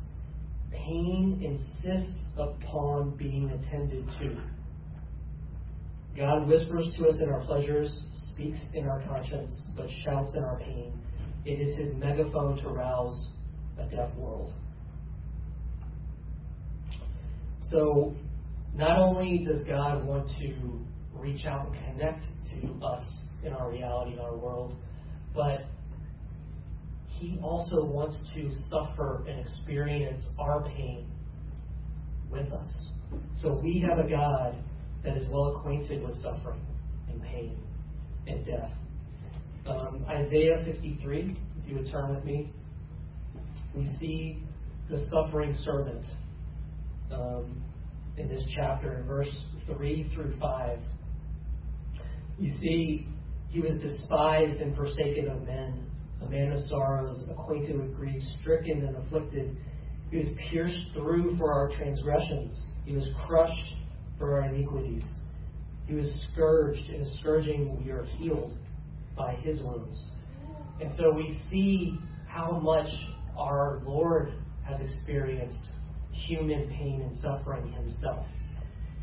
[0.70, 4.36] Pain insists upon being attended to.
[6.16, 7.90] God whispers to us in our pleasures,
[8.32, 10.92] speaks in our conscience, but shouts in our pain.
[11.44, 13.30] It is his megaphone to rouse
[13.78, 14.52] a deaf world.
[17.62, 18.14] So,
[18.74, 20.54] not only does God want to
[21.14, 23.00] reach out and connect to us
[23.44, 24.74] in our reality, in our world,
[25.34, 25.66] but
[27.18, 31.10] He also wants to suffer and experience our pain
[32.30, 32.90] with us.
[33.34, 34.56] So we have a God
[35.02, 36.60] that is well acquainted with suffering
[37.08, 37.58] and pain
[38.28, 38.70] and death.
[39.66, 42.52] Um, Isaiah 53, if you would turn with me,
[43.74, 44.42] we see
[44.88, 46.04] the suffering servant
[47.12, 47.62] um,
[48.16, 49.34] in this chapter, in verse
[49.66, 50.78] 3 through 5.
[52.38, 53.08] You see,
[53.48, 55.87] he was despised and forsaken of men,
[56.22, 59.56] a man of sorrows, acquainted with grief, stricken and afflicted.
[60.10, 63.74] He was pierced through for our transgressions, he was crushed
[64.18, 65.04] for our iniquities.
[65.86, 68.56] He was scourged, and scourging we are healed.
[69.16, 69.98] by his wounds.
[70.80, 72.88] And so we see how much
[73.36, 74.32] our Lord
[74.64, 75.70] has experienced
[76.12, 78.26] human pain and suffering himself.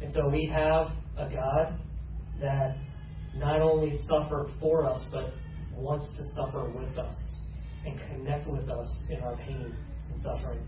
[0.01, 1.79] And so we have a God
[2.41, 2.77] that
[3.35, 5.33] not only suffered for us, but
[5.75, 7.15] wants to suffer with us
[7.85, 9.75] and connect with us in our pain
[10.11, 10.59] and suffering.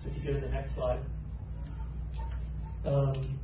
[0.00, 1.00] So if you go to the next slide.
[2.84, 3.38] Um,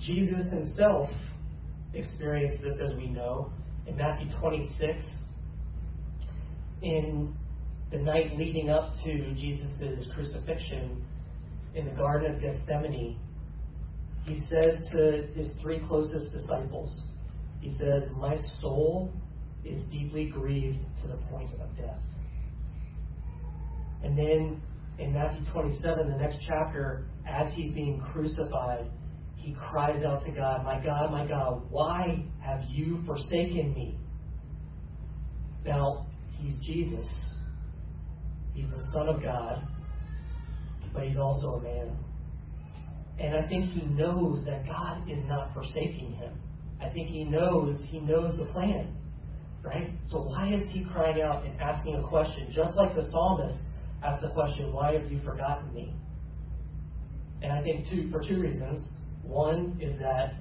[0.00, 1.10] Jesus himself
[1.94, 3.52] experienced this, as we know,
[3.86, 5.04] in Matthew 26.
[6.82, 7.34] In
[7.90, 11.04] the night leading up to Jesus' crucifixion
[11.74, 13.18] in the Garden of Gethsemane,
[14.24, 17.02] he says to his three closest disciples,
[17.60, 19.12] he says, My soul
[19.64, 21.98] is deeply grieved to the point of death.
[24.02, 24.62] And then
[24.98, 28.90] in Matthew 27, the next chapter, as he's being crucified,
[29.36, 33.98] he cries out to God, My God, my God, why have you forsaken me?
[35.64, 36.06] Now,
[36.38, 37.06] he's Jesus.
[38.54, 39.66] He's the Son of God,
[40.92, 41.96] but he's also a man.
[43.20, 46.32] And I think he knows that God is not forsaking him.
[46.80, 48.96] I think he knows he knows the plan.
[49.62, 49.90] Right?
[50.06, 52.48] So why is he crying out and asking a question?
[52.50, 53.58] Just like the psalmist
[54.02, 55.94] asked the question, Why have you forgotten me?
[57.42, 58.88] And I think two for two reasons.
[59.22, 60.34] One is that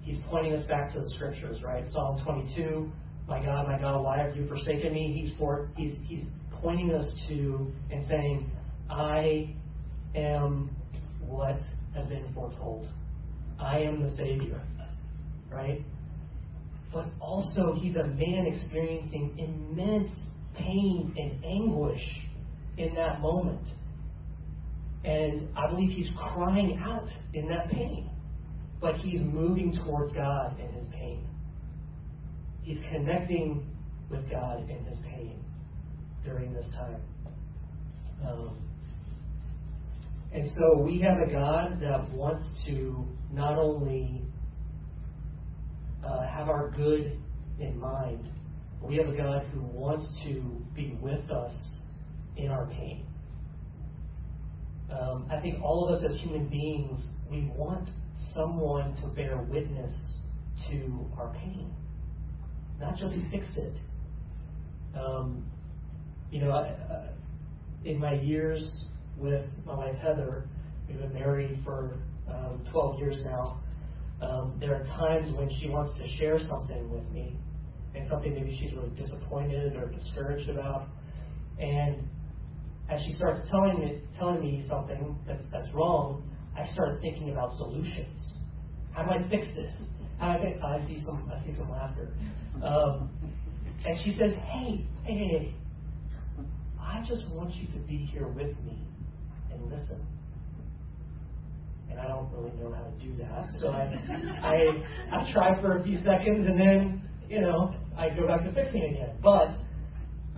[0.00, 1.84] he's pointing us back to the scriptures, right?
[1.86, 2.90] Psalm 22,
[3.28, 5.12] my God, my God, why have you forsaken me?
[5.12, 6.28] He's for he's he's
[6.60, 8.50] pointing us to and saying,
[8.90, 9.54] I
[10.16, 10.70] am
[11.28, 11.58] what
[11.94, 12.88] has been foretold.
[13.58, 14.62] I am the Savior,
[15.50, 15.84] right?
[16.92, 20.10] But also, he's a man experiencing immense
[20.56, 22.02] pain and anguish
[22.76, 23.66] in that moment.
[25.04, 28.08] And I believe he's crying out in that pain.
[28.80, 31.26] But he's moving towards God in his pain.
[32.62, 33.66] He's connecting
[34.10, 35.42] with God in his pain
[36.24, 37.00] during this time.
[38.26, 38.67] Um,
[40.32, 44.22] and so we have a God that wants to not only
[46.04, 47.18] uh, have our good
[47.58, 48.28] in mind,
[48.82, 51.80] we have a God who wants to be with us
[52.36, 53.04] in our pain.
[54.90, 57.90] Um, I think all of us as human beings, we want
[58.34, 59.92] someone to bear witness
[60.70, 61.70] to our pain,
[62.80, 63.74] not just fix it.
[64.98, 65.44] Um,
[66.30, 67.06] you know, I, uh,
[67.84, 68.84] in my years
[69.18, 70.48] with my wife Heather,
[70.86, 73.60] we've been married for um, 12 years now.
[74.20, 77.36] Um, there are times when she wants to share something with me,
[77.94, 80.88] and something maybe she's really disappointed or discouraged about,
[81.58, 82.08] and
[82.88, 86.22] as she starts telling me telling me something that's that's wrong,
[86.56, 88.32] I start thinking about solutions.
[88.92, 89.70] How do I fix this?
[90.18, 90.62] How do I think?
[90.62, 92.12] I see some I see some laughter.
[92.62, 93.10] Um,
[93.86, 95.54] and she says, "Hey, hey, hey,
[96.80, 98.87] I just want you to be here with me
[99.58, 100.00] and listen."
[101.90, 103.94] And I don't really know how to do that, so I
[104.42, 108.52] I I try for a few seconds and then you know I go back to
[108.52, 109.16] fixing again.
[109.22, 109.58] But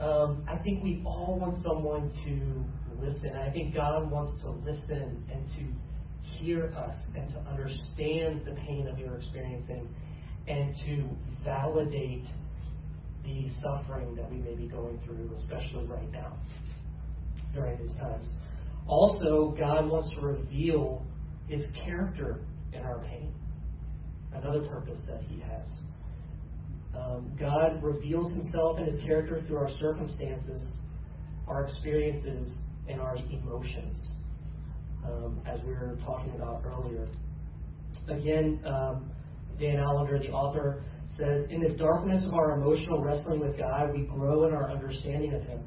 [0.02, 3.36] um, I think we all want someone to listen.
[3.36, 5.66] I think God wants to listen and to
[6.22, 9.88] hear us and to understand the pain that we are experiencing
[10.48, 11.08] and to
[11.44, 12.24] validate
[13.24, 16.32] the suffering that we may be going through, especially right now
[17.54, 18.32] during these times.
[18.86, 21.04] Also, God wants to reveal
[21.46, 22.40] his character
[22.72, 23.32] in our pain.
[24.32, 25.68] Another purpose that he has.
[26.96, 30.74] Um, God reveals himself and his character through our circumstances,
[31.46, 32.56] our experiences,
[32.88, 34.12] and our emotions,
[35.04, 37.08] um, as we were talking about earlier.
[38.08, 39.10] Again, um,
[39.58, 40.82] Dan Allender, the author,
[41.16, 45.34] says In the darkness of our emotional wrestling with God, we grow in our understanding
[45.34, 45.60] of Him.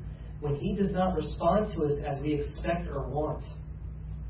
[0.43, 3.45] When He does not respond to us as we expect or want,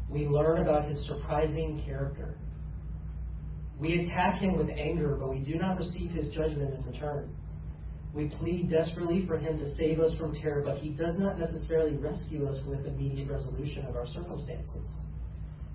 [0.08, 2.38] we learn about His surprising character.
[3.80, 7.36] We attack him with anger, but we do not receive his judgment in return.
[8.13, 11.97] We plead desperately for him to save us from terror, but he does not necessarily
[11.97, 14.93] rescue us with immediate resolution of our circumstances.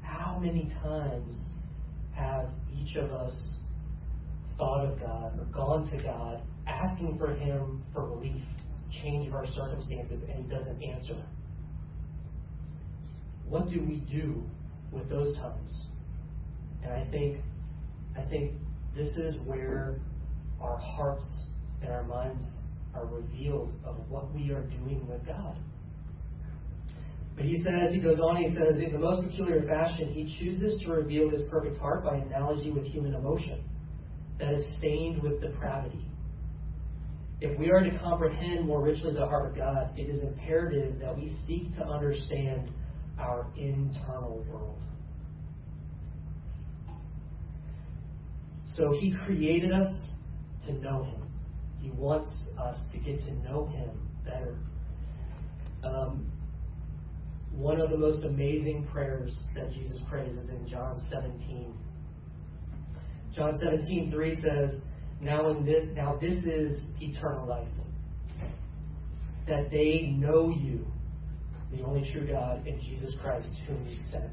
[0.03, 1.47] How many times
[2.15, 3.57] have each of us
[4.57, 8.43] thought of God or gone to God asking for him for relief,
[8.91, 11.17] change of our circumstances, and he doesn't answer?
[13.49, 14.43] What do we do
[14.93, 15.87] with those times?
[16.83, 17.39] And I think
[18.17, 18.53] I think
[18.97, 20.01] this is where
[20.61, 21.27] our hearts
[21.83, 22.45] and our minds
[22.95, 25.57] are revealed of what we are doing with God.
[27.37, 30.83] But he says, he goes on, he says, in the most peculiar fashion, he chooses
[30.83, 33.63] to reveal his perfect heart by analogy with human emotion
[34.41, 36.05] that is stained with depravity.
[37.41, 41.17] If we are to comprehend more richly the heart of God, it is imperative that
[41.17, 42.71] we seek to understand
[43.19, 44.79] our internal world.
[48.77, 50.13] So he created us
[50.67, 51.23] to know him.
[51.81, 53.91] He wants us to get to know him
[54.25, 54.59] better.
[55.85, 56.31] Um,
[57.53, 61.73] one of the most amazing prayers that Jesus prays is in John 17.
[63.35, 64.81] John 17, 3 says,
[65.21, 67.69] Now in this now this is eternal life.
[69.47, 70.87] That they know you,
[71.73, 74.33] the only true God, and Jesus Christ, whom you sent.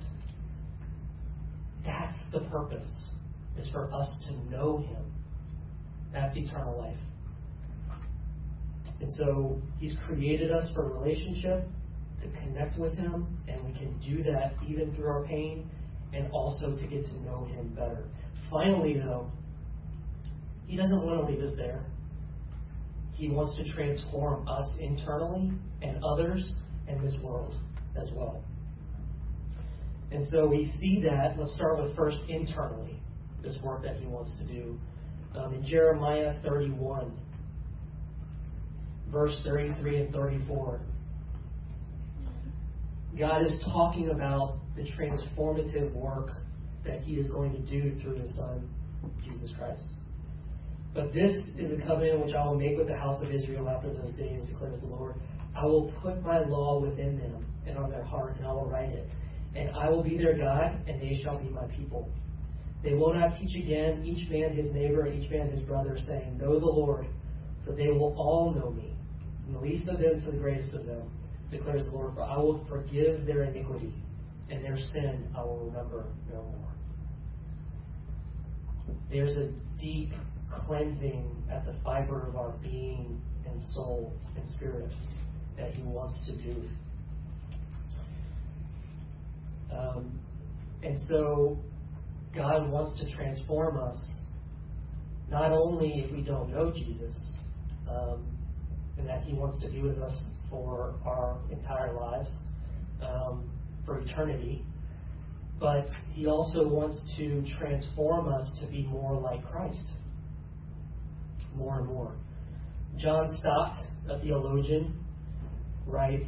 [1.85, 2.89] That's the purpose,
[3.57, 5.05] is for us to know him.
[6.11, 6.97] That's eternal life.
[8.99, 11.67] And so he's created us for a relationship
[12.21, 15.69] to connect with him, and we can do that even through our pain
[16.13, 18.05] and also to get to know him better.
[18.49, 19.29] Finally, though,
[20.67, 21.85] he doesn't want to leave us there.
[23.13, 25.51] He wants to transform us internally
[25.81, 26.53] and others
[26.87, 27.55] and this world
[27.97, 28.43] as well.
[30.11, 31.37] And so we see that.
[31.37, 32.99] Let's start with first internally,
[33.41, 34.77] this work that he wants to do.
[35.35, 37.11] Um, in Jeremiah 31,
[39.11, 40.81] verse 33 and 34,
[43.17, 46.31] God is talking about the transformative work
[46.85, 48.69] that he is going to do through his Son,
[49.23, 49.83] Jesus Christ.
[50.95, 53.93] But this is the covenant which I will make with the house of Israel after
[53.93, 55.15] those days, declares the Lord.
[55.53, 58.89] I will put my law within them and on their heart, and I will write
[58.89, 59.09] it.
[59.55, 62.09] And I will be their God, and they shall be my people.
[62.81, 66.37] They will not teach again each man his neighbor and each man his brother, saying,
[66.37, 67.07] Know the Lord,
[67.65, 68.93] for they will all know me,
[69.43, 71.09] from the least of them to the greatest of them,
[71.51, 72.15] declares the Lord.
[72.15, 73.93] For I will forgive their iniquity,
[74.49, 76.71] and their sin I will remember no more.
[79.09, 80.13] There's a deep
[80.51, 84.91] cleansing at the fiber of our being and soul and spirit
[85.57, 86.69] that He wants to do.
[89.71, 90.19] Um,
[90.83, 91.57] and so
[92.35, 93.97] God wants to transform us,
[95.29, 97.33] not only if we don't know Jesus,
[97.89, 98.25] um,
[98.97, 102.39] and that He wants to be with us for our entire lives,
[103.01, 103.49] um,
[103.85, 104.63] for eternity,
[105.59, 109.81] but He also wants to transform us to be more like Christ.
[111.55, 112.15] More and more.
[112.97, 114.99] John Stott, a theologian,
[115.85, 116.25] writes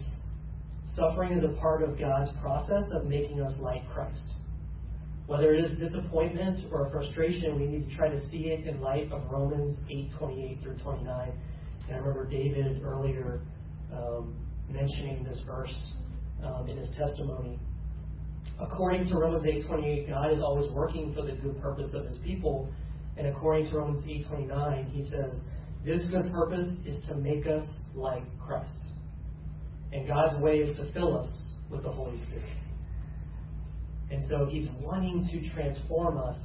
[0.96, 4.34] Suffering is a part of God's process of making us like Christ.
[5.28, 9.12] Whether it is disappointment or frustration, we need to try to see it in light
[9.12, 11.32] of Romans 8 28 through 29.
[11.88, 13.42] And I remember David earlier
[13.94, 14.34] um,
[14.70, 15.76] mentioning this verse
[16.44, 17.60] um, in his testimony.
[18.60, 22.18] According to Romans 8 28, God is always working for the good purpose of his
[22.24, 22.70] people.
[23.18, 25.42] And according to Romans 8 29, he says,
[25.84, 27.64] This good purpose is to make us
[27.96, 28.72] like Christ.
[29.92, 32.58] And God's way is to fill us with the Holy Spirit.
[34.12, 36.38] And so He's wanting to transform us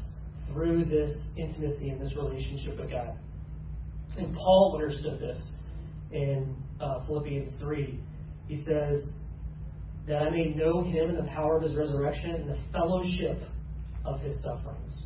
[0.52, 3.16] through this intimacy and this relationship with God.
[4.16, 5.40] And Paul understood this
[6.10, 7.98] in uh, Philippians 3.
[8.48, 9.12] He says,
[10.06, 13.42] That I may know Him and the power of His resurrection and the fellowship
[14.04, 15.02] of His sufferings.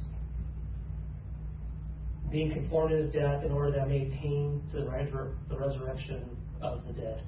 [2.31, 6.25] Being conformed to His death in order that I may attain to the resurrection
[6.61, 7.23] of the dead.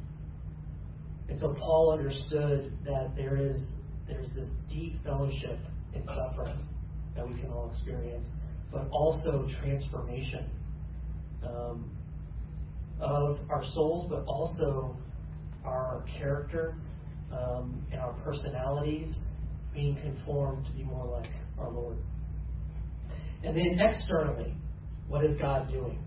[1.28, 3.76] And so Paul understood that there is
[4.08, 5.58] there's this deep fellowship
[5.94, 6.58] in suffering
[7.14, 8.32] that we can all experience,
[8.72, 10.48] but also transformation
[11.44, 11.90] um,
[13.00, 14.96] of our souls, but also
[15.64, 16.74] our character
[17.32, 19.14] um, and our personalities
[19.74, 21.98] being conformed to be more like our Lord.
[23.44, 24.54] And then externally,
[25.08, 25.98] what is God doing?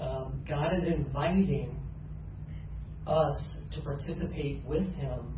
[0.00, 1.74] Um, God is inviting
[3.06, 5.36] us to participate with Him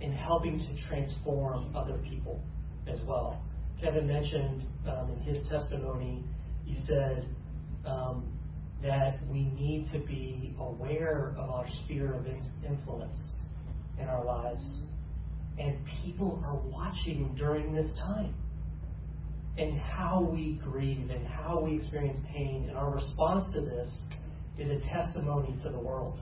[0.00, 2.40] in helping to transform other people
[2.88, 3.42] as well.
[3.80, 6.24] Kevin mentioned um, in his testimony,
[6.64, 7.26] you said
[7.84, 8.32] um,
[8.82, 12.26] that we need to be aware of our sphere of
[12.64, 13.34] influence
[14.00, 14.64] in our lives.
[15.58, 18.34] And people are watching during this time.
[19.58, 22.66] And how we grieve and how we experience pain.
[22.68, 23.88] And our response to this
[24.58, 26.20] is a testimony to the world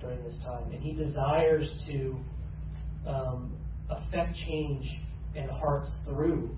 [0.00, 0.72] during this time.
[0.72, 2.16] And He desires to
[3.06, 3.56] um,
[3.90, 4.86] affect change
[5.34, 6.50] in hearts through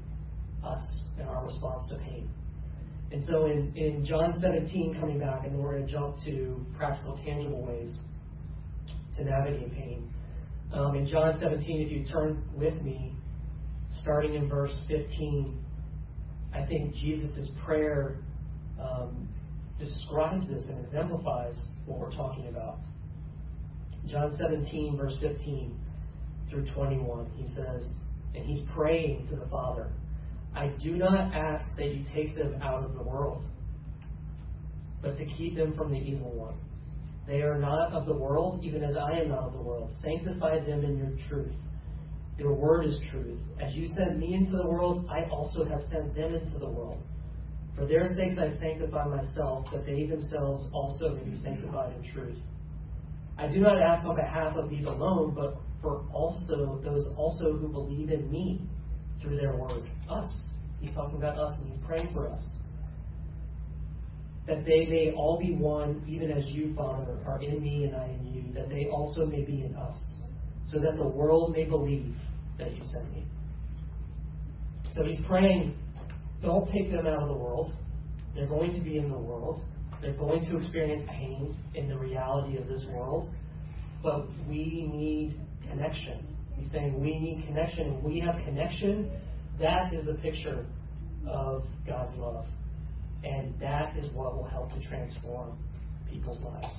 [0.64, 2.28] us and our response to pain.
[3.10, 7.20] And so in, in John 17, coming back, and we're going to jump to practical,
[7.24, 7.98] tangible ways
[9.16, 10.08] to navigate pain.
[10.72, 13.12] Um, in John 17, if you turn with me,
[14.00, 15.61] starting in verse 15,
[16.54, 18.16] I think Jesus' prayer
[18.80, 19.28] um,
[19.78, 22.78] describes this and exemplifies what we're talking about.
[24.06, 25.78] John 17, verse 15
[26.50, 27.94] through 21, he says,
[28.34, 29.90] and he's praying to the Father,
[30.54, 33.44] I do not ask that you take them out of the world,
[35.00, 36.54] but to keep them from the evil one.
[37.26, 39.90] They are not of the world, even as I am not of the world.
[40.02, 41.54] Sanctify them in your truth.
[42.38, 43.38] Your word is truth.
[43.60, 47.02] As you sent me into the world, I also have sent them into the world.
[47.76, 52.38] For their sakes I sanctify myself, that they themselves also may be sanctified in truth.
[53.38, 57.68] I do not ask on behalf of these alone, but for also those also who
[57.68, 58.60] believe in me
[59.20, 59.90] through their word.
[60.08, 60.48] Us.
[60.80, 62.44] He's talking about us and he's praying for us.
[64.46, 68.08] That they may all be one, even as you, Father, are in me and I
[68.08, 69.96] in you, that they also may be in us,
[70.66, 72.14] so that the world may believe
[72.58, 73.24] that you sent me.
[74.92, 75.76] So he's praying,
[76.42, 77.72] don't take them out of the world.
[78.34, 79.62] They're going to be in the world.
[80.00, 83.30] They're going to experience pain in the reality of this world.
[84.02, 86.26] But we need connection.
[86.56, 89.10] He's saying we need connection, we have connection.
[89.60, 90.66] That is the picture
[91.26, 92.46] of God's love.
[93.24, 95.56] And that is what will help to transform
[96.10, 96.74] people's lives.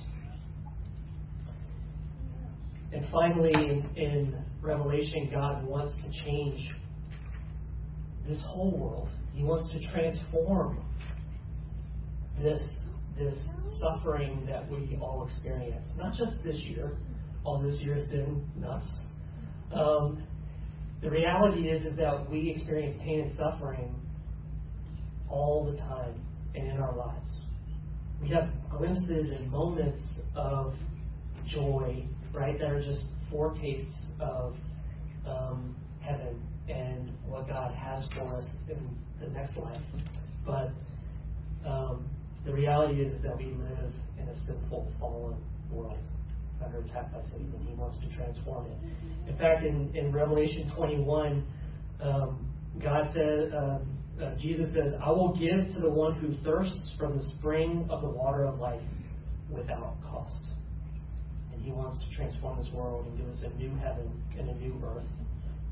[2.94, 3.52] And finally,
[3.96, 6.70] in, Revelation, God wants to change
[8.26, 9.10] this whole world.
[9.34, 10.82] He wants to transform
[12.42, 12.62] this,
[13.18, 13.36] this
[13.78, 15.86] suffering that we all experience.
[15.98, 16.96] Not just this year,
[17.44, 18.88] all this year has been nuts.
[19.74, 20.22] Um,
[21.02, 23.94] the reality is, is that we experience pain and suffering
[25.28, 26.14] all the time
[26.54, 27.40] and in our lives.
[28.22, 30.02] We have glimpses and moments
[30.34, 30.72] of
[31.46, 34.54] joy, right, that are just foretastes of
[35.26, 38.78] um, heaven and what God has for us in
[39.20, 39.80] the next life.
[40.46, 40.70] But
[41.66, 42.04] um,
[42.44, 45.36] the reality is, is that we live in a sinful, fallen
[45.70, 45.98] world
[46.64, 47.52] under attack by Satan.
[47.66, 48.78] He wants to transform it.
[49.28, 51.46] In fact, in, in Revelation 21,
[52.00, 52.46] um,
[52.82, 57.16] God said, um, uh, Jesus says, I will give to the one who thirsts from
[57.16, 58.82] the spring of the water of life
[59.50, 60.34] without cost.
[61.64, 64.78] He wants to transform this world and give us a new heaven and a new
[64.84, 65.06] earth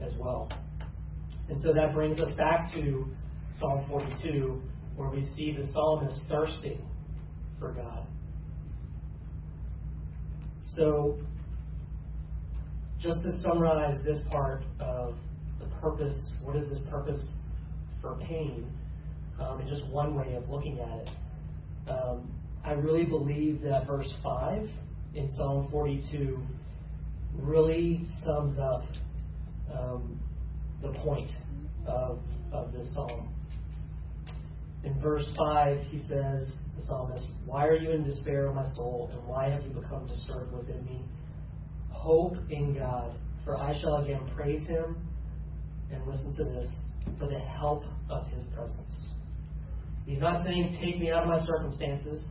[0.00, 0.50] as well.
[1.50, 3.06] And so that brings us back to
[3.58, 4.58] Psalm 42,
[4.96, 6.80] where we see the psalmist thirsting
[7.58, 8.06] for God.
[10.66, 11.18] So,
[12.98, 15.16] just to summarize this part of
[15.60, 17.22] the purpose, what is this purpose
[18.00, 18.66] for pain,
[19.38, 21.10] um, and just one way of looking at it.
[21.90, 22.32] Um,
[22.64, 24.70] I really believe that verse 5
[25.14, 26.38] in Psalm 42
[27.34, 28.84] really sums up
[29.72, 30.18] um,
[30.82, 31.30] the point
[31.86, 32.18] of,
[32.52, 33.32] of this psalm.
[34.84, 39.24] In verse 5, he says, the psalmist, Why are you in despair, my soul, and
[39.26, 41.04] why have you become disturbed within me?
[41.90, 43.12] Hope in God,
[43.44, 44.96] for I shall again praise him.
[45.92, 46.70] And listen to this
[47.18, 49.02] for the help of his presence.
[50.06, 52.24] He's not saying, take me out of my circumstances.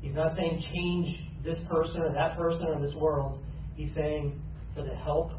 [0.00, 3.40] He's not saying, change this person or that person or this world.
[3.74, 4.40] He's saying,
[4.74, 5.32] for the help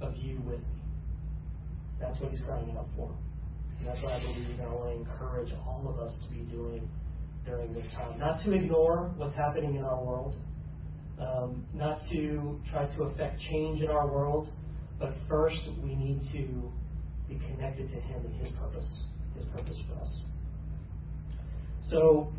[0.00, 0.82] of you with me.
[2.00, 3.10] That's what he's crying out for.
[3.78, 6.88] And that's what I believe I want to encourage all of us to be doing
[7.44, 8.18] during this time.
[8.18, 10.34] Not to ignore what's happening in our world,
[11.20, 14.48] um, not to try to affect change in our world,
[14.98, 16.72] but first we need to
[17.28, 19.02] be connected to Him and His purpose,
[19.36, 20.20] His purpose for us.
[21.82, 22.32] So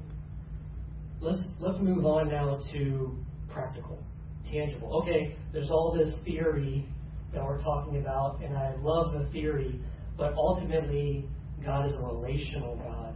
[1.22, 3.18] let's let's move on now to
[3.50, 4.04] practical,
[4.50, 5.02] tangible.
[5.02, 6.88] Okay, there's all this theory
[7.34, 9.80] that we're talking about, and I love the theory,
[10.18, 11.28] but ultimately
[11.64, 13.16] God is a relational God.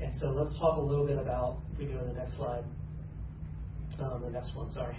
[0.00, 2.64] And so let's talk a little bit about, if we go to the next slide,
[3.98, 4.96] um, the next one, sorry.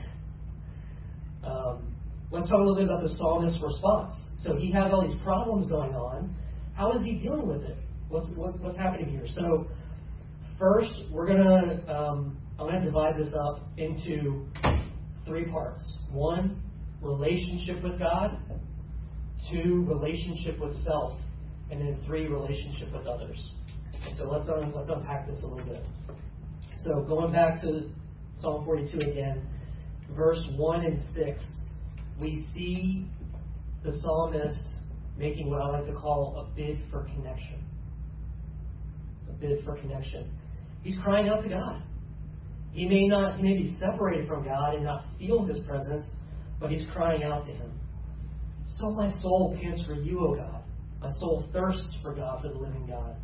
[1.44, 1.94] Um,
[2.30, 4.12] Let's talk a little bit about the psalmist's response.
[4.40, 6.36] So he has all these problems going on.
[6.74, 7.78] How is he dealing with it?
[8.10, 9.26] What's what, what's happening here?
[9.28, 9.68] So
[10.60, 14.46] first, we're gonna um, I'm gonna divide this up into
[15.26, 15.98] three parts.
[16.12, 16.62] One,
[17.02, 18.40] relationship with God.
[19.52, 21.20] Two, relationship with self,
[21.70, 23.52] and then three, relationship with others.
[24.18, 25.86] So let's un- let's unpack this a little bit.
[26.80, 27.90] So going back to
[28.36, 29.48] Psalm 42 again,
[30.16, 31.44] verse one and six
[32.20, 33.08] we see
[33.84, 34.74] the psalmist
[35.18, 37.64] making what I like to call a bid for connection.
[39.30, 40.32] A bid for connection.
[40.88, 41.82] He's crying out to God.
[42.72, 46.06] He may not, he may be separated from God and not feel His presence,
[46.62, 47.74] but he's crying out to Him.
[48.80, 50.64] So my soul pants for you, O God.
[51.02, 53.18] My soul thirsts for God, for the living God.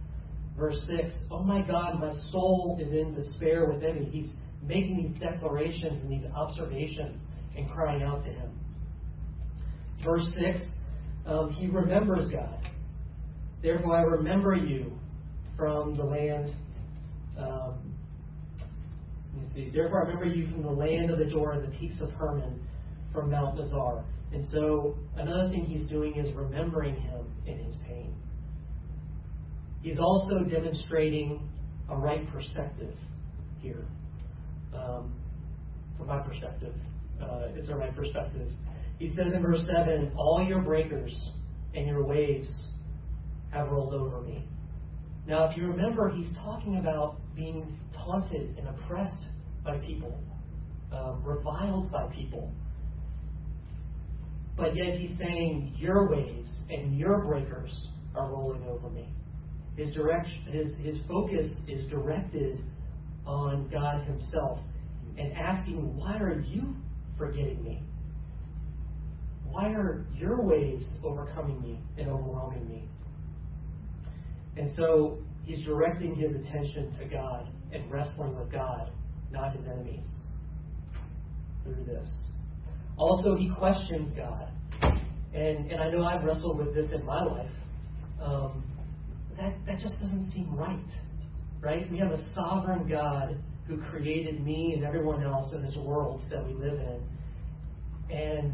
[0.58, 4.10] Verse 6 Oh my God, my soul is in despair within me.
[4.12, 7.22] He's making these declarations and these observations
[7.56, 8.60] and crying out to Him.
[10.04, 10.60] Verse 6
[11.28, 12.70] um, He remembers God.
[13.62, 14.92] Therefore, I remember you
[15.56, 16.54] from the land.
[17.38, 17.94] Um,
[19.34, 19.70] let me see.
[19.70, 22.60] Therefore, I remember you from the land of the Jordan, the peaks of Hermon,
[23.14, 24.04] from Mount Mizar.
[24.32, 28.14] And so, another thing he's doing is remembering him in his pain.
[29.82, 31.48] He's also demonstrating
[31.90, 32.96] a right perspective
[33.60, 33.86] here.
[34.74, 35.14] Um,
[35.98, 36.74] from my perspective,
[37.22, 38.50] uh, it's a right perspective.
[38.98, 41.14] He says in verse 7 All your breakers
[41.76, 42.50] and your waves
[43.52, 44.48] have rolled over me.
[45.28, 49.30] Now, if you remember, he's talking about being taunted and oppressed
[49.64, 50.18] by people,
[50.92, 52.52] uh, reviled by people.
[54.56, 59.10] But yet he's saying, Your waves and your breakers are rolling over me.
[59.76, 62.64] His direction, his, his focus is directed
[63.26, 64.60] on God Himself
[65.18, 66.76] and asking, Why are you
[67.18, 67.82] forgetting me?
[69.46, 72.88] Why are your waves overcoming me and overwhelming me?
[74.58, 78.92] And so he's directing his attention to God and wrestling with God,
[79.32, 80.16] not his enemies,
[81.64, 82.24] through this.
[82.98, 84.50] Also, he questions God.
[85.34, 87.50] And, and I know I've wrestled with this in my life.
[88.22, 88.64] Um,
[89.38, 90.80] that, that just doesn't seem right.
[91.60, 91.90] Right?
[91.92, 93.38] We have a sovereign God
[93.68, 98.16] who created me and everyone else in this world that we live in.
[98.16, 98.54] And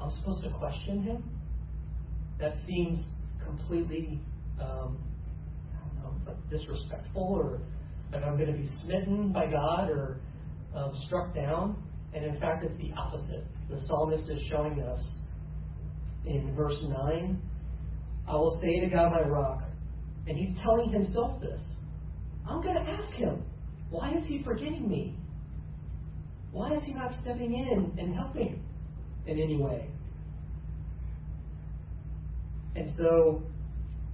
[0.00, 1.24] I'm supposed to question him?
[2.38, 3.04] That seems
[3.44, 4.20] completely
[4.60, 4.98] um,
[5.74, 6.11] I don't know, like
[6.50, 7.60] disrespectful or
[8.12, 10.20] like I'm going to be smitten by God or
[10.74, 11.82] um, struck down.
[12.14, 13.46] And in fact, it's the opposite.
[13.70, 15.00] The psalmist is showing us
[16.26, 17.40] in verse 9
[18.28, 19.62] I will say to God, my rock,
[20.28, 21.60] and he's telling himself this
[22.48, 23.42] I'm going to ask him,
[23.90, 25.16] why is he forgetting me?
[26.50, 28.62] Why is he not stepping in and helping
[29.26, 29.88] in any way?
[32.74, 33.42] And so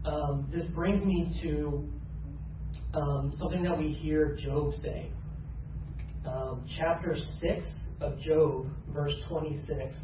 [0.05, 1.89] um, this brings me to
[2.95, 5.11] um, something that we hear Job say.
[6.27, 7.67] Um, chapter 6
[8.01, 9.97] of Job, verse 26.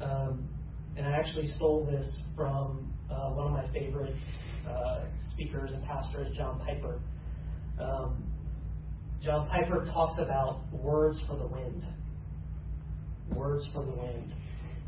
[0.00, 0.48] Um,
[0.96, 4.14] and I actually stole this from uh, one of my favorite
[4.68, 7.00] uh, speakers and pastors, John Piper.
[7.80, 8.22] Um,
[9.22, 11.84] John Piper talks about words for the wind.
[13.34, 14.34] Words for the wind.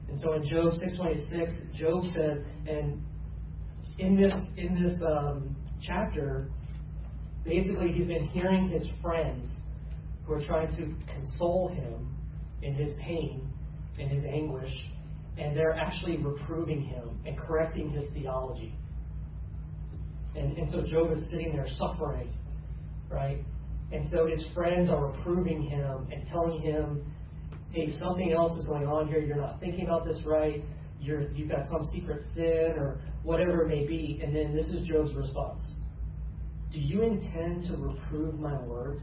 [0.09, 2.39] And so in Job 6:26, Job says,
[2.69, 3.03] and
[3.99, 6.51] in this in this um, chapter,
[7.47, 9.47] basically he's been hearing his friends
[10.27, 12.15] who are trying to console him
[12.63, 13.49] in his pain,
[13.99, 14.73] in his anguish,
[15.39, 18.75] and they're actually reproving him and correcting his theology.
[20.35, 22.33] And, and so Job is sitting there suffering,
[23.09, 23.39] right?
[23.93, 27.13] And so his friends are reproving him and telling him,
[27.71, 29.21] hey, something else is going on here.
[29.21, 30.65] You're not thinking about this right.
[31.01, 34.21] You're, you've got some secret sin or whatever it may be.
[34.23, 35.61] And then this is Job's response
[36.73, 39.01] Do you intend to reprove my words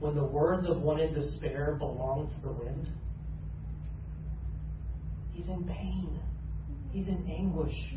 [0.00, 2.88] when the words of one in despair belong to the wind?
[5.32, 6.20] He's in pain,
[6.90, 7.94] he's in anguish.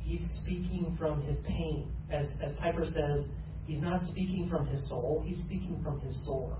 [0.00, 1.92] He's speaking from his pain.
[2.10, 3.28] As, as Piper says,
[3.66, 6.56] he's not speaking from his soul, he's speaking from his sore.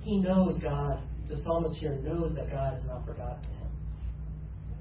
[0.00, 3.68] He knows God, the psalmist here knows that God has not forgotten him.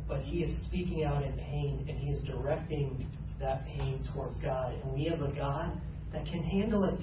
[0.08, 3.08] But he is speaking out in pain and he is directing
[3.40, 4.74] that pain towards God.
[4.84, 5.80] And we have a God
[6.14, 7.00] that can handle it.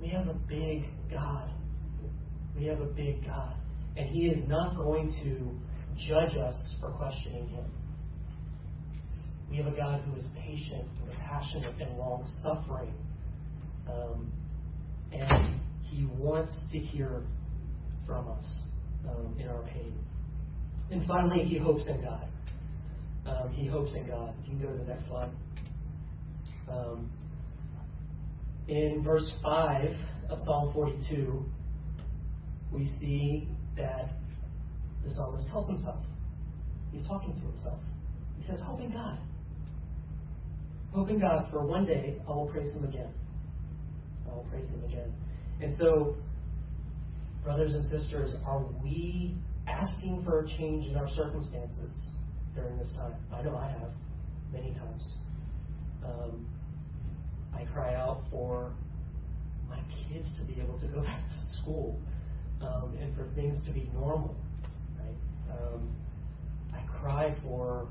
[0.00, 1.50] We have a big God.
[2.56, 3.54] We have a big God.
[3.96, 7.64] And he is not going to judge us for questioning him.
[9.50, 12.94] We have a God who is patient and compassionate and long suffering.
[13.88, 14.32] Um,
[15.12, 17.22] and he wants to hear
[18.06, 18.44] from us
[19.08, 19.94] um, in our pain.
[20.90, 22.26] And finally, he hopes in God.
[23.26, 24.34] Um, he hopes in God.
[24.44, 25.30] You can go to the next slide.
[26.68, 27.10] Um,
[28.68, 29.94] in verse 5
[30.30, 31.44] of Psalm 42,
[32.72, 34.10] we see that
[35.04, 36.04] the psalmist tells himself.
[36.92, 37.80] He's talking to himself.
[38.38, 39.18] He says, Hope in God.
[40.92, 43.12] Hope in God for one day I will praise him again.
[44.30, 45.12] I will praise him again.
[45.60, 46.16] And so,
[47.42, 52.08] brothers and sisters, are we asking for a change in our circumstances
[52.54, 53.14] during this time?
[53.32, 53.90] I know I have
[54.52, 55.08] many times.
[56.04, 56.46] Um,
[57.54, 58.72] I cry out for
[59.68, 61.98] my kids to be able to go back to school
[62.60, 64.36] um, and for things to be normal,
[64.98, 65.56] right?
[65.56, 65.88] Um,
[66.72, 67.88] I cry for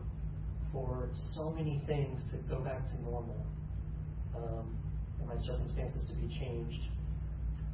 [0.72, 3.46] for so many things to go back to normal,
[4.36, 4.78] um,
[5.20, 6.80] and my circumstances to be changed.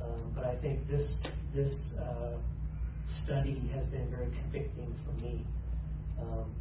[0.01, 1.07] Um, but I think this
[1.53, 1.69] this
[1.99, 2.37] uh,
[3.23, 5.45] study has been very convicting for me.
[6.19, 6.51] Um,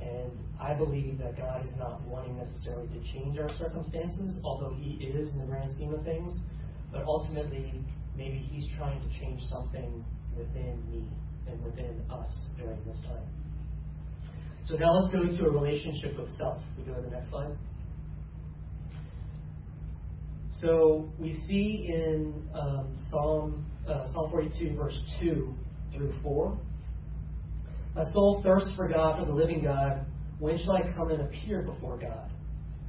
[0.00, 0.30] and
[0.60, 5.30] I believe that God is not wanting necessarily to change our circumstances, although He is
[5.32, 6.32] in the grand scheme of things.
[6.92, 7.80] But ultimately,
[8.16, 10.04] maybe He's trying to change something
[10.36, 11.04] within me
[11.48, 13.24] and within us during this time.
[14.64, 16.60] So now let's go to a relationship with self.
[16.76, 17.56] We go to the next slide.
[20.60, 25.54] So we see in um, Psalm uh, Psalm 42, verse 2
[25.94, 26.58] through 4.
[27.94, 30.04] My soul thirsts for God, for the living God.
[30.38, 32.30] When shall I come and appear before God?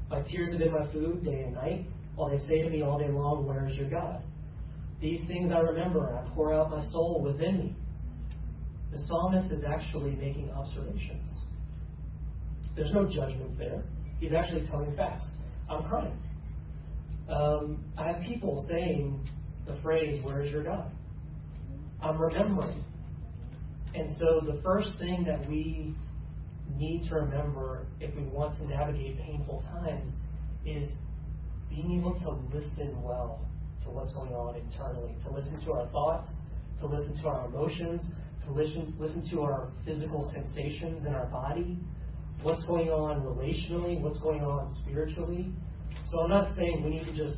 [0.10, 1.86] My tears have been my food day and night,
[2.16, 4.22] while they say to me all day long, Where is your God?
[5.02, 7.76] These things I remember, and I pour out my soul within me.
[8.92, 11.30] The psalmist is actually making observations.
[12.76, 13.84] There's no judgments there.
[14.20, 15.28] He's actually telling facts.
[15.70, 16.18] I'm crying.
[17.30, 19.28] Um, I have people saying
[19.68, 20.92] the phrase, Where is your God?
[22.02, 22.84] I'm remembering.
[23.96, 25.96] And so the first thing that we
[26.78, 30.10] need to remember if we want to navigate painful times
[30.66, 30.92] is
[31.70, 33.46] being able to listen well
[33.84, 36.30] to what's going on internally, to listen to our thoughts,
[36.80, 38.04] to listen to our emotions,
[38.46, 41.78] to listen, listen to our physical sensations in our body,
[42.42, 45.52] what's going on relationally, what's going on spiritually.
[46.08, 47.38] So I'm not saying we need to just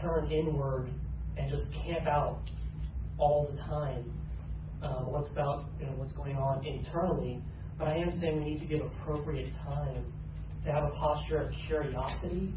[0.00, 0.90] turn inward
[1.36, 2.40] and just camp out
[3.18, 4.12] all the time.
[4.82, 7.40] Uh, what's about you know what's going on internally,
[7.78, 10.12] but I am saying we need to give appropriate time
[10.64, 12.52] to have a posture of curiosity,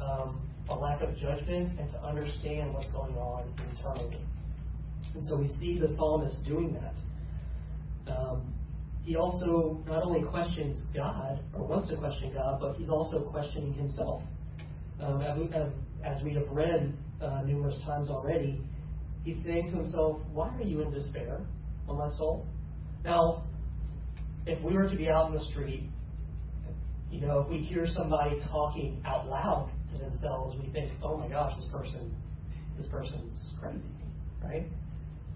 [0.00, 4.18] um, a lack of judgment, and to understand what's going on internally.
[5.14, 8.12] And so we see the psalmist doing that.
[8.12, 8.52] Um,
[9.02, 13.72] he also not only questions God, or wants to question God, but he's also questioning
[13.72, 14.22] himself.
[15.00, 15.22] Um,
[16.04, 18.60] as we have read uh, numerous times already,
[19.24, 21.40] he's saying to himself, Why are you in despair,
[21.90, 22.46] O my soul?
[23.04, 23.42] Now,
[24.46, 25.90] if we were to be out in the street,
[27.10, 31.28] you know, if we hear somebody talking out loud to themselves, we think, Oh my
[31.28, 32.14] gosh, this person,
[32.78, 33.84] this person's crazy,
[34.42, 34.66] right?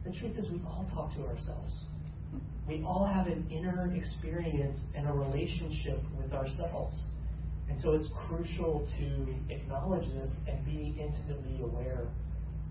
[0.04, 1.84] The truth is, we all talk to ourselves.
[2.68, 7.02] We all have an inner experience and a relationship with ourselves.
[7.68, 12.06] And so it's crucial to acknowledge this and be intimately aware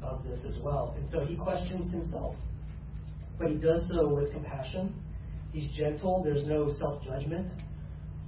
[0.02, 0.96] of this as well.
[0.98, 2.36] And so he questions himself,
[3.38, 4.94] but he does so with compassion.
[5.52, 7.52] He's gentle, there's no self judgment.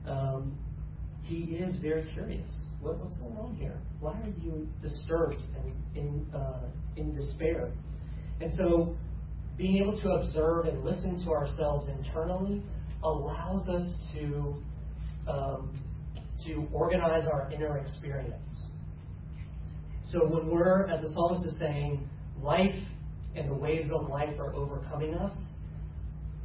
[0.08, 0.58] Um,
[1.24, 2.52] he is very curious.
[2.80, 3.80] What, what's going on here?
[4.00, 7.72] Why are you disturbed and in, uh, in despair?
[8.42, 8.96] And so
[9.58, 12.62] being able to observe and listen to ourselves internally
[13.04, 14.56] allows us to
[15.28, 15.80] um,
[16.46, 18.46] to organize our inner experience.
[20.04, 22.08] So when we're, as the psalmist is saying,
[22.42, 22.76] life
[23.36, 25.36] and the waves of life are overcoming us,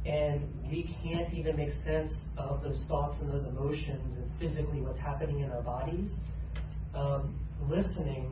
[0.05, 4.99] and we can't even make sense of those thoughts and those emotions and physically what's
[4.99, 6.09] happening in our bodies,
[6.95, 7.39] um,
[7.69, 8.31] listening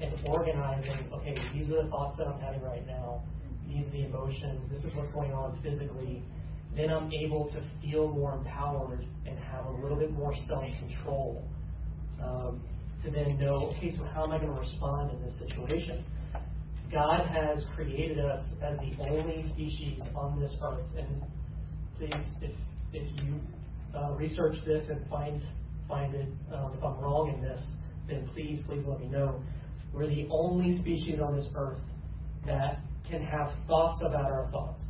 [0.00, 3.22] and organizing, okay, these are the thoughts that I'm having right now,
[3.66, 6.22] these are the emotions, this is what's going on physically,
[6.76, 11.44] then I'm able to feel more empowered and have a little bit more self control
[12.22, 12.60] um,
[13.02, 16.04] to then know, okay, so how am I going to respond in this situation?
[16.92, 21.22] God has created us as the only species on this earth, and
[21.98, 22.54] please, if
[22.92, 23.40] if you
[23.96, 25.40] uh, research this and find
[25.88, 27.60] find it, um, if I'm wrong in this,
[28.08, 29.40] then please, please let me know.
[29.92, 31.80] We're the only species on this earth
[32.46, 34.82] that can have thoughts about our thoughts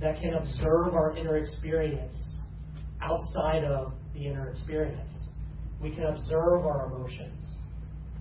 [0.00, 2.14] that can observe our inner experience
[3.00, 5.10] outside of the inner experience.
[5.80, 7.56] We can observe our emotions.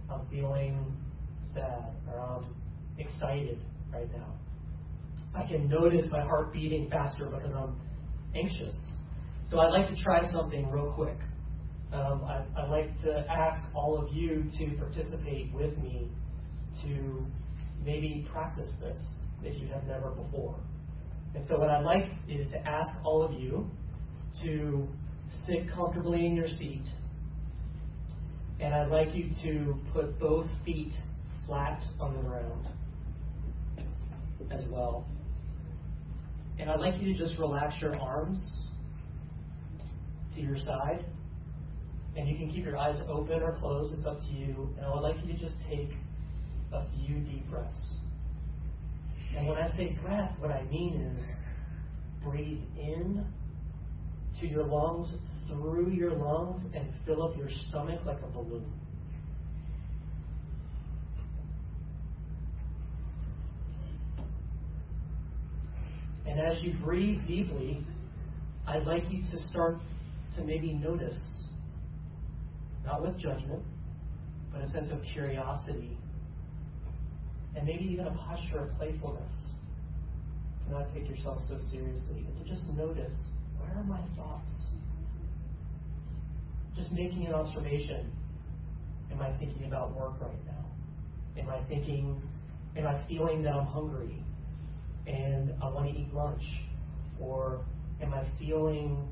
[0.09, 0.95] I'm feeling
[1.57, 2.55] sad or I'm
[2.97, 3.59] excited
[3.91, 4.33] right now.
[5.35, 7.75] I can notice my heart beating faster because I'm
[8.35, 8.75] anxious.
[9.49, 11.17] So I'd like to try something real quick.
[11.93, 16.09] Um, I, I'd like to ask all of you to participate with me
[16.83, 17.25] to
[17.83, 18.97] maybe practice this
[19.43, 20.59] if you have never before.
[21.35, 23.69] And so, what I'd like is to ask all of you
[24.43, 24.87] to
[25.45, 26.83] sit comfortably in your seat.
[28.59, 30.93] And I'd like you to put both feet
[31.47, 32.67] flat on the ground
[34.51, 35.07] as well.
[36.59, 38.39] And I'd like you to just relax your arms
[40.35, 41.05] to your side.
[42.15, 44.69] And you can keep your eyes open or closed, it's up to you.
[44.77, 45.91] And I would like you to just take
[46.73, 47.93] a few deep breaths.
[49.35, 51.23] And when I say breath, what I mean is
[52.23, 53.23] breathe in
[54.39, 55.09] to your lungs,
[55.47, 58.65] through your lungs, and fill up your stomach like a balloon.
[66.27, 67.83] And as you breathe deeply,
[68.67, 69.77] I'd like you to start
[70.35, 71.19] to maybe notice,
[72.85, 73.63] not with judgment,
[74.51, 75.97] but a sense of curiosity,
[77.55, 79.31] and maybe even a posture of playfulness
[80.65, 83.17] to not take yourself so seriously, and to just notice
[83.57, 84.49] where are my thoughts?
[86.75, 88.11] Just making an observation.
[89.11, 91.41] Am I thinking about work right now?
[91.41, 92.21] Am I thinking,
[92.75, 94.23] am I feeling that I'm hungry
[95.07, 96.43] and I want to eat lunch?
[97.19, 97.65] Or
[98.01, 99.07] am I feeling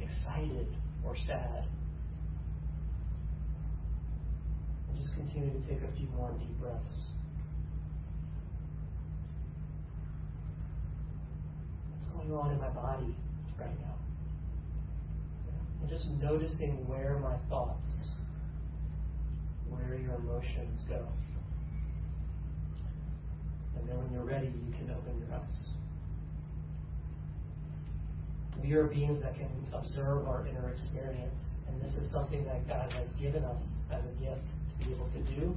[0.00, 0.68] excited
[1.04, 1.64] or sad?
[4.88, 6.92] And just continue to take a few more deep breaths.
[11.90, 13.16] What's going on in my body
[13.58, 13.94] right now?
[15.80, 17.88] And just noticing where my thoughts,
[19.68, 21.08] where your emotions go.
[23.76, 25.68] And then when you're ready, you can open your eyes.
[28.62, 32.92] We are beings that can observe our inner experience, and this is something that God
[32.92, 33.60] has given us
[33.90, 35.54] as a gift to be able to do,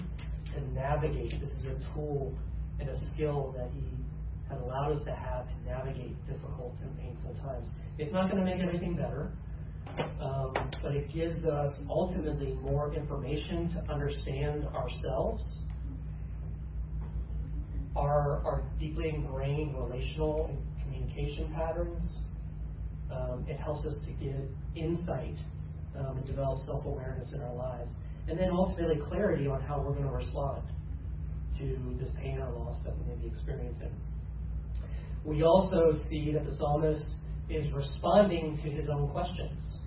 [0.53, 1.39] to navigate.
[1.39, 2.33] This is a tool
[2.79, 3.83] and a skill that He
[4.49, 7.69] has allowed us to have to navigate difficult and painful times.
[7.97, 9.31] It's not going to make everything better,
[10.19, 15.43] um, but it gives us ultimately more information to understand ourselves,
[17.95, 22.17] our deeply ingrained relational and communication patterns.
[23.11, 24.35] Um, it helps us to get
[24.75, 25.37] insight
[25.97, 27.93] um, and develop self awareness in our lives.
[28.27, 30.63] And then ultimately clarity on how we're going to respond
[31.59, 33.91] to this pain or loss that we may be experiencing.
[35.23, 37.15] We also see that the psalmist
[37.49, 39.77] is responding to his own questions.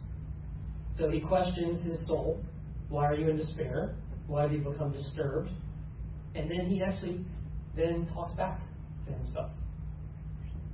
[0.94, 2.42] So he questions his soul
[2.88, 3.96] Why are you in despair?
[4.26, 5.50] Why have you become disturbed?
[6.34, 7.24] And then he actually
[7.78, 8.60] then talks back
[9.06, 9.50] to himself.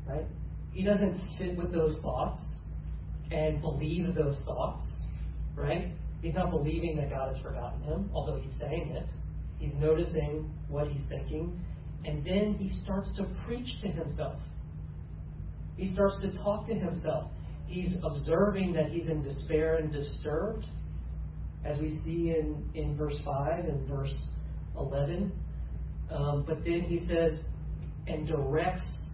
[0.08, 0.26] Right?
[0.72, 2.38] He doesn't sit with those thoughts
[3.30, 4.82] and believe those thoughts.
[5.54, 5.92] Right?
[6.22, 9.08] He's not believing that God has forgotten him, although he's saying it.
[9.58, 11.60] He's noticing what he's thinking.
[12.04, 14.38] And then he starts to preach to himself.
[15.76, 17.30] He starts to talk to himself.
[17.66, 20.66] He's observing that he's in despair and disturbed,
[21.64, 24.12] as we see in, in verse 5 and verse
[24.78, 25.32] 11.
[26.14, 27.32] Um, but then he says,
[28.06, 29.08] and directs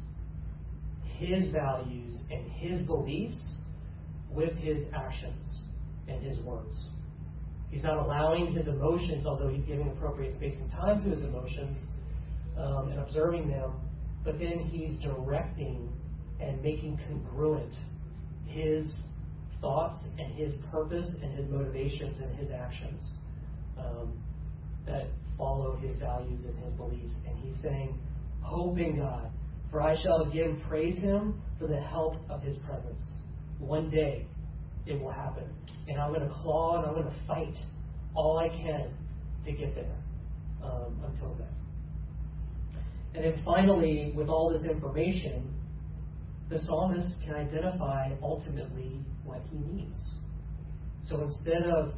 [1.17, 3.57] his values and his beliefs
[4.31, 5.61] with his actions
[6.09, 6.75] and his words.
[7.71, 11.79] He's not allowing his emotions, although he's giving appropriate space and time to his emotions
[12.57, 13.73] um, and observing them,
[14.25, 15.89] but then he's directing
[16.41, 17.73] and making congruent
[18.47, 18.95] his
[19.61, 23.13] thoughts and his purpose and his motivations and his actions
[23.79, 24.13] um,
[24.87, 25.07] that
[25.41, 27.15] follow his values and his beliefs.
[27.27, 27.99] And he's saying,
[28.43, 29.31] Hope in God,
[29.71, 33.01] for I shall again praise him for the help of his presence.
[33.59, 34.27] One day
[34.87, 35.45] it will happen.
[35.89, 37.55] And I'm going to claw and I'm going to fight
[38.15, 38.91] all I can
[39.45, 39.97] to get there
[40.63, 41.49] um, until then.
[43.15, 45.55] And then finally, with all this information,
[46.49, 49.97] the psalmist can identify ultimately what he needs.
[51.03, 51.95] So instead of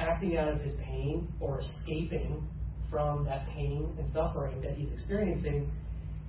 [0.00, 2.46] acting out of his pain or escaping
[2.90, 5.70] from that pain and suffering that he's experiencing,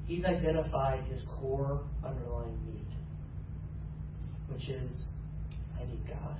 [0.05, 2.87] he's identified his core underlying need,
[4.49, 5.05] which is
[5.79, 6.37] I need God.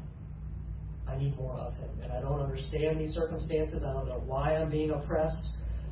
[1.08, 1.90] I need more of Him.
[2.04, 3.84] And I don't understand these circumstances.
[3.84, 5.44] I don't know why I'm being oppressed.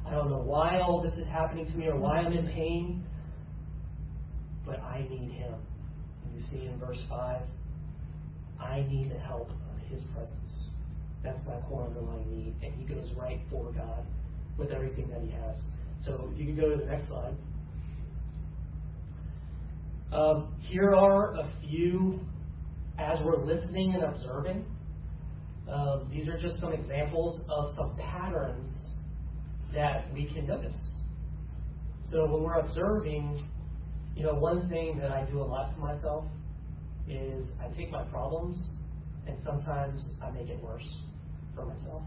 [0.08, 3.04] I don't know why all this is happening to me or why I'm in pain
[4.70, 5.54] but I need him.
[6.24, 7.42] And you see in verse 5,
[8.60, 10.69] I need the help of his presence.
[11.24, 12.56] That's my core underlying need.
[12.64, 14.06] And he goes right for God
[14.58, 15.62] with everything that he has.
[16.06, 17.36] So you can go to the next slide.
[20.12, 22.20] Um, here are a few,
[22.98, 24.66] as we're listening and observing,
[25.72, 28.88] um, these are just some examples of some patterns
[29.74, 30.96] that we can notice.
[32.04, 33.44] So when we're observing
[34.20, 36.26] you know, one thing that I do a lot to myself
[37.08, 38.68] is I take my problems
[39.26, 40.88] and sometimes I make it worse
[41.60, 42.02] for myself.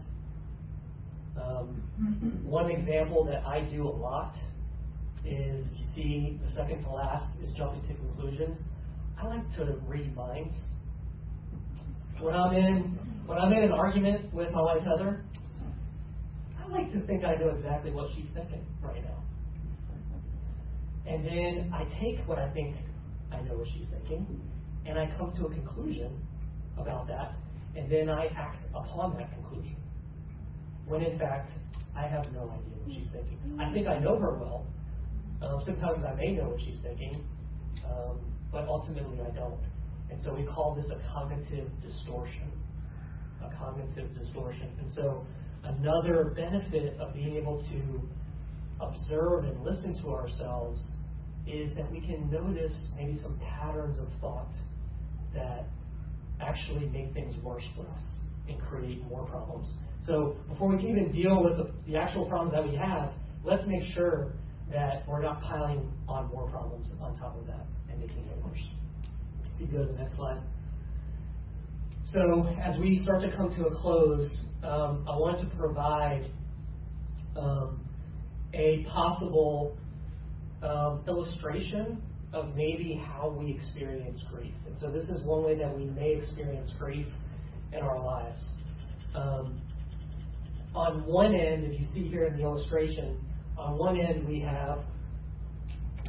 [1.35, 4.35] Um, one example that I do a lot
[5.25, 8.57] is you see the second to last is jumping to conclusions.
[9.19, 10.55] I like to read minds.
[12.19, 15.23] When I'm in when I'm in an argument with my wife Heather,
[16.59, 19.23] I like to think I know exactly what she's thinking right now.
[21.05, 22.75] And then I take what I think
[23.31, 24.41] I know what she's thinking,
[24.85, 26.21] and I come to a conclusion
[26.77, 27.33] about that,
[27.75, 29.75] and then I act upon that conclusion.
[30.85, 31.49] When in fact,
[31.95, 33.39] I have no idea what she's thinking.
[33.59, 34.65] I think I know her well.
[35.41, 37.23] Um, sometimes I may know what she's thinking,
[37.85, 38.19] um,
[38.51, 39.59] but ultimately I don't.
[40.09, 42.51] And so we call this a cognitive distortion.
[43.43, 44.69] A cognitive distortion.
[44.79, 45.25] And so
[45.63, 50.85] another benefit of being able to observe and listen to ourselves
[51.47, 54.51] is that we can notice maybe some patterns of thought
[55.33, 55.65] that
[56.41, 58.01] actually make things worse for us
[58.47, 59.71] and create more problems.
[60.05, 63.13] So before we can even deal with the, the actual problems that we have,
[63.43, 64.33] let's make sure
[64.71, 68.59] that we're not piling on more problems on top of that and making it worse.
[69.59, 70.41] You go to the next slide.
[72.13, 74.29] So as we start to come to a close,
[74.63, 76.29] um, I want to provide
[77.37, 77.79] um,
[78.53, 79.77] a possible
[80.61, 82.01] um, illustration
[82.33, 84.53] of maybe how we experience grief.
[84.65, 87.05] And so this is one way that we may experience grief
[87.71, 88.39] in our lives.
[89.15, 89.61] Um,
[90.75, 93.19] on one end, if you see here in the illustration,
[93.57, 94.79] on one end we have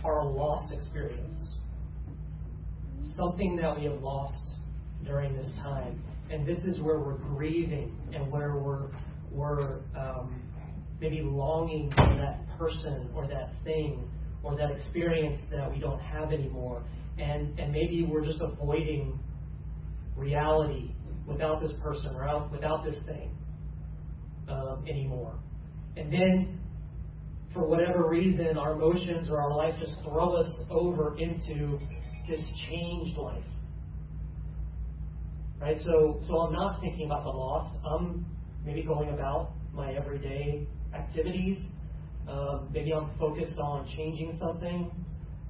[0.02, 1.34] our loss experience,
[3.16, 4.56] something that we have lost
[5.04, 8.88] during this time, and this is where we're grieving and where we're
[9.30, 10.40] we're um,
[11.00, 14.08] maybe longing for that person or that thing
[14.44, 16.84] or that experience that we don't have anymore.
[17.18, 19.18] And, and maybe we're just avoiding
[20.16, 20.92] reality
[21.26, 23.30] without this person or without this thing
[24.48, 25.38] um, anymore.
[25.96, 26.60] And then,
[27.52, 31.78] for whatever reason, our emotions or our life just throw us over into
[32.28, 33.44] this changed life.
[35.60, 35.76] Right?
[35.82, 37.76] So, so I'm not thinking about the loss.
[37.86, 38.26] I'm
[38.66, 41.58] maybe going about my everyday activities
[42.28, 44.90] um, maybe I'm focused on changing something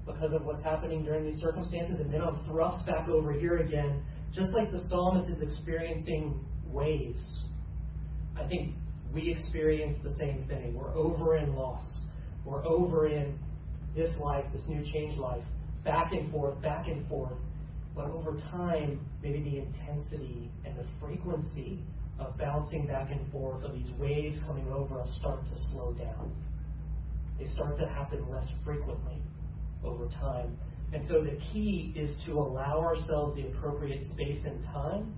[0.06, 4.02] because of what's happening during these circumstances, and then I'm thrust back over here again,
[4.32, 7.40] just like the psalmist is experiencing waves.
[8.36, 8.74] I think
[9.12, 10.74] we experience the same thing.
[10.74, 12.00] We're over in loss.
[12.44, 13.38] We're over in
[13.96, 15.44] this life, this new change life,
[15.84, 17.38] back and forth, back and forth.
[17.94, 21.78] But over time, maybe the intensity and the frequency
[22.18, 26.32] of bouncing back and forth of these waves coming over us start to slow down
[27.38, 29.20] they start to happen less frequently
[29.84, 30.56] over time.
[30.92, 35.14] And so the key is to allow ourselves the appropriate space and time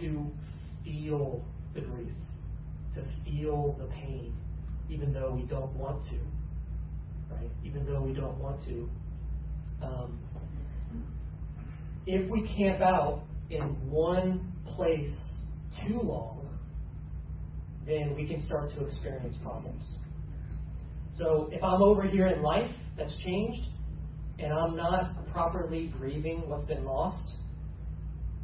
[0.00, 0.26] to
[0.84, 2.12] feel the grief,
[2.94, 4.34] to feel the pain,
[4.88, 6.16] even though we don't want to,
[7.34, 7.50] right?
[7.64, 8.88] Even though we don't want to.
[9.82, 10.18] Um,
[12.06, 15.14] if we camp out in one place
[15.86, 16.48] too long,
[17.86, 19.84] then we can start to experience problems.
[21.20, 23.60] So if I'm over here in life that's changed,
[24.38, 27.34] and I'm not properly grieving what's been lost,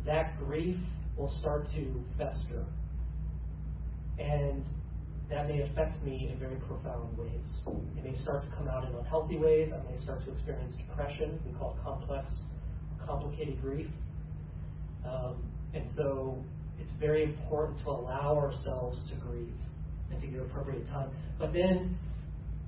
[0.04, 0.76] that grief
[1.16, 2.66] will start to fester.
[4.18, 4.62] And
[5.30, 7.44] that may affect me in very profound ways.
[7.96, 9.70] It may start to come out in unhealthy ways.
[9.72, 11.40] I may start to experience depression.
[11.46, 12.28] We call it complex,
[13.04, 13.88] complicated grief.
[15.08, 15.36] Um,
[15.72, 16.36] and so
[16.78, 19.54] it's very important to allow ourselves to grieve
[20.10, 21.10] and to give appropriate time.
[21.38, 21.98] But then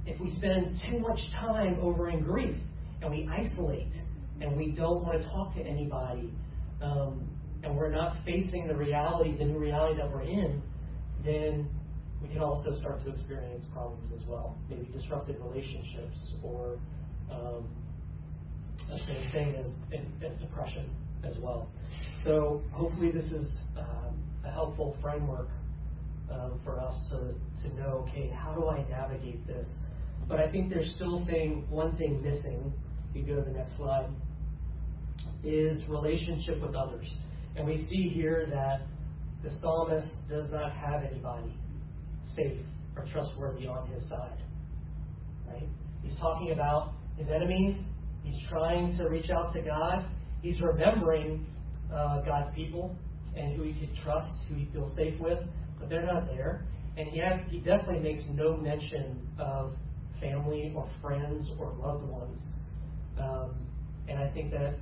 [0.09, 2.57] if we spend too much time over in grief
[3.03, 3.93] and we isolate
[4.41, 6.33] and we don't want to talk to anybody
[6.81, 7.29] um,
[7.63, 10.63] and we're not facing the reality, the new reality that we're in,
[11.25, 11.69] then
[12.23, 14.57] we can also start to experience problems as well.
[14.71, 16.79] Maybe disrupted relationships or
[17.31, 17.69] um,
[18.89, 19.75] the same thing as,
[20.25, 20.89] as depression
[21.23, 21.69] as well.
[22.25, 25.49] So hopefully this is um, a helpful framework
[26.31, 29.67] um, for us to, to know, okay, how do I navigate this?
[30.29, 32.73] But I think there's still thing one thing missing.
[33.11, 34.09] If you go to the next slide,
[35.43, 37.07] is relationship with others.
[37.57, 38.83] And we see here that
[39.43, 41.53] the psalmist does not have anybody
[42.37, 42.61] safe
[42.97, 44.39] or trustworthy on his side.
[45.47, 45.69] Right?
[46.03, 47.81] He's talking about his enemies.
[48.23, 50.05] He's trying to reach out to God.
[50.43, 51.47] He's remembering
[51.93, 52.95] uh, God's people
[53.37, 55.39] and who he could trust, who he feels safe with,
[55.79, 56.65] but they're not there.
[56.97, 59.73] And he, has, he definitely makes no mention of
[60.21, 62.43] family or friends or loved ones.
[63.19, 63.55] Um,
[64.09, 64.75] and I think that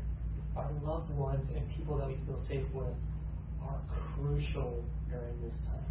[0.56, 2.94] our loved ones and people that we feel safe with
[3.62, 3.80] are
[4.14, 5.84] crucial during this time.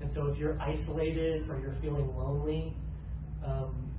[0.00, 2.74] And so if you're isolated or you're feeling lonely,
[3.44, 3.90] um,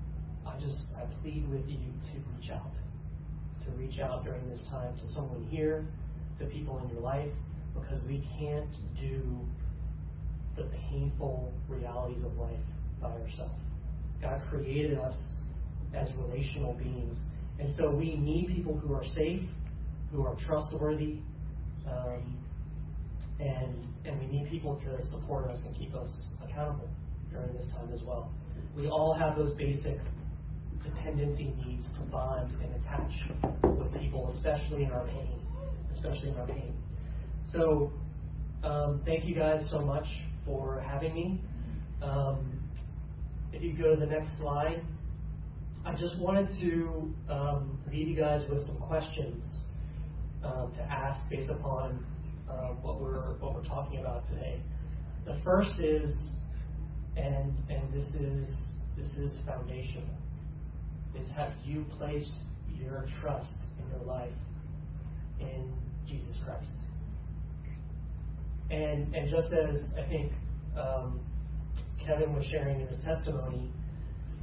[0.45, 2.71] I just I plead with you to reach out.
[3.65, 5.85] To reach out during this time to someone here,
[6.39, 7.31] to people in your life,
[7.73, 9.21] because we can't do
[10.55, 12.59] the painful realities of life
[13.01, 13.66] by ourselves.
[14.21, 15.19] God created us
[15.93, 17.19] as relational beings.
[17.59, 19.43] And so we need people who are safe,
[20.11, 21.19] who are trustworthy,
[21.89, 22.37] um,
[23.39, 26.89] and and we need people to support us and keep us accountable
[27.31, 28.31] during this time as well.
[28.75, 29.99] We all have those basic
[30.83, 33.11] dependency needs to bond and attach
[33.63, 35.39] with people, especially in our pain,
[35.91, 36.73] especially in our pain.
[37.51, 37.91] So,
[38.63, 40.05] um, thank you guys so much
[40.45, 41.41] for having me.
[42.01, 42.56] Um,
[43.53, 44.81] if you go to the next slide,
[45.85, 49.59] I just wanted to um, leave you guys with some questions
[50.43, 52.05] um, to ask based upon
[52.49, 54.61] um, what we're what we're talking about today.
[55.25, 56.31] The first is,
[57.15, 60.03] and and this is this is foundational.
[61.17, 62.33] Is have you placed
[62.69, 64.33] your trust in your life
[65.39, 65.71] in
[66.07, 66.71] Jesus Christ?
[68.69, 70.33] And and just as I think
[70.77, 71.21] um,
[72.07, 73.69] Kevin was sharing in his testimony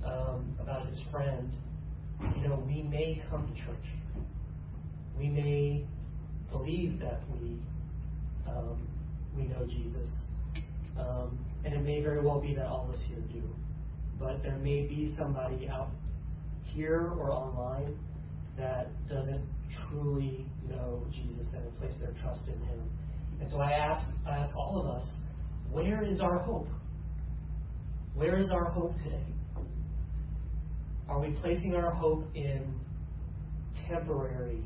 [0.04, 1.50] um, about his friend,
[2.36, 3.86] you know, we may come to church.
[5.18, 5.86] We may
[6.52, 7.56] believe that we
[8.46, 8.86] um,
[9.34, 10.26] we know Jesus,
[10.98, 13.42] um, and it may very well be that all of us here do.
[14.18, 15.90] But there may be somebody out
[16.64, 17.98] here or online
[18.58, 19.42] that doesn't
[19.88, 22.90] truly know Jesus and place their trust in Him.
[23.40, 25.08] And so I ask, I ask all of us,
[25.70, 26.68] where is our hope?
[28.14, 29.26] Where is our hope today?
[31.08, 32.62] Are we placing our hope in
[33.88, 34.62] temporary,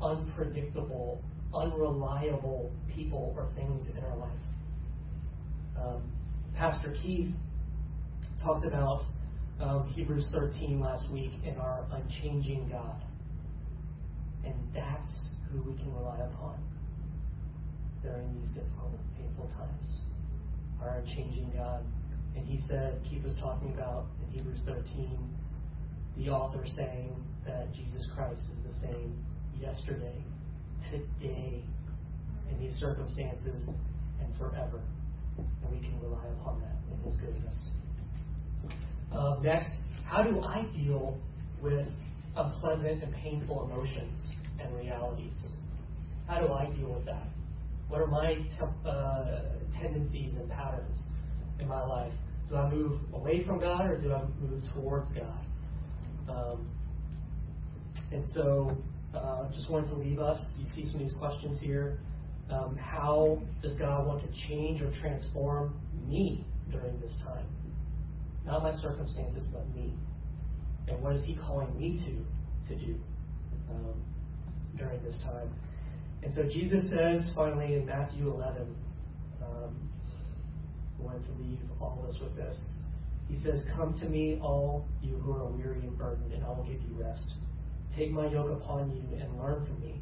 [0.00, 1.20] unpredictable,
[1.52, 4.30] unreliable people or things in our life?
[5.76, 6.02] Um,
[6.54, 7.34] Pastor Keith
[8.40, 9.02] talked about
[9.60, 13.02] um, Hebrews 13 last week in our unchanging God.
[14.44, 16.62] And that's who we can rely upon
[18.00, 19.88] during these difficult, painful times.
[20.80, 21.82] Our unchanging God.
[22.36, 25.18] And he said, Keith was talking about in Hebrews 13,
[26.18, 27.14] the author saying
[27.46, 29.24] that Jesus Christ is the same
[29.60, 30.22] yesterday,
[30.90, 31.62] today,
[32.50, 33.68] in these circumstances,
[34.20, 34.80] and forever.
[35.38, 37.54] And we can rely upon that in his goodness.
[39.12, 39.70] Uh, next,
[40.04, 41.18] how do I deal
[41.62, 41.86] with
[42.36, 44.28] unpleasant and painful emotions
[44.60, 45.46] and realities?
[46.26, 47.28] How do I deal with that?
[47.88, 49.42] What are my te- uh,
[49.80, 51.00] tendencies and patterns
[51.60, 52.12] in my life?
[52.48, 55.46] Do I move away from God or do I move towards God?
[56.28, 56.68] Um,
[58.12, 58.76] and so,
[59.14, 60.38] uh, just wanted to leave us.
[60.58, 61.98] You see some of these questions here.
[62.50, 65.74] Um, how does God want to change or transform
[66.06, 67.46] me during this time?
[68.44, 69.92] Not my circumstances, but me.
[70.86, 72.94] And what is He calling me to to do
[73.70, 73.94] um,
[74.76, 75.50] during this time?
[76.22, 78.74] And so Jesus says finally in Matthew 11,
[79.42, 79.90] um,
[80.98, 82.56] I wanted to leave all of us with this.
[83.28, 86.64] He says, Come to me, all you who are weary and burdened, and I will
[86.64, 87.34] give you rest.
[87.96, 90.00] Take my yoke upon you and learn from me,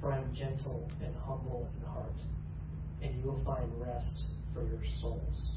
[0.00, 2.12] for I am gentle and humble in heart,
[3.02, 5.52] and you will find rest for your souls.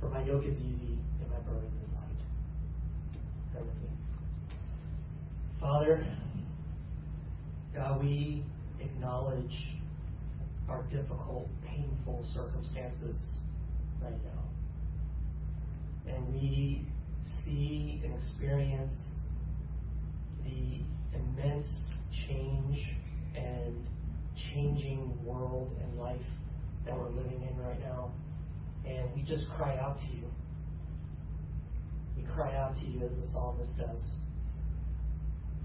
[0.00, 3.20] For my yoke is easy and my burden is light.
[3.52, 3.88] Pray with me.
[5.60, 6.06] Father,
[7.74, 8.44] God, we
[8.80, 9.68] acknowledge
[10.68, 13.34] our difficult, painful circumstances
[14.02, 14.42] right now.
[16.12, 16.86] And we
[17.44, 18.92] see and experience
[20.44, 20.80] the
[21.16, 21.66] immense
[22.28, 22.96] change
[23.36, 23.86] and
[24.52, 26.20] changing world and life
[26.84, 28.12] that we're living in right now.
[28.86, 30.24] And we just cry out to you.
[32.16, 34.10] We cry out to you as the psalmist does.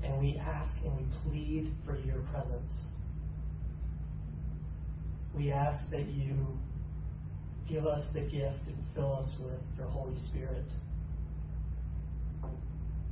[0.03, 2.71] And we ask and we plead for your presence.
[5.35, 6.35] We ask that you
[7.71, 10.65] give us the gift and fill us with your Holy Spirit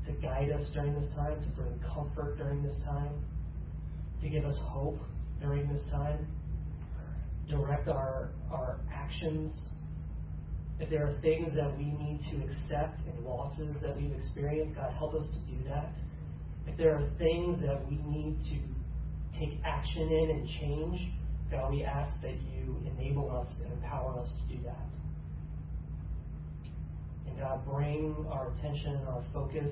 [0.05, 3.23] to guide us during this time, to bring comfort during this time,
[4.21, 4.99] to give us hope
[5.39, 6.27] during this time,
[7.47, 9.57] direct our, our actions.
[10.79, 14.91] If there are things that we need to accept and losses that we've experienced, God,
[14.93, 15.93] help us to do that.
[16.67, 21.11] If there are things that we need to take action in and change,
[21.51, 24.85] God, we ask that you enable us and empower us to do that.
[27.27, 29.71] And God, bring our attention and our focus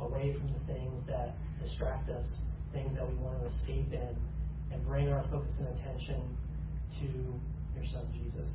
[0.00, 2.26] away from the things that distract us,
[2.72, 4.16] things that we want to escape in,
[4.72, 6.20] and bring our focus and attention
[7.00, 7.06] to
[7.74, 8.48] your Son, Jesus.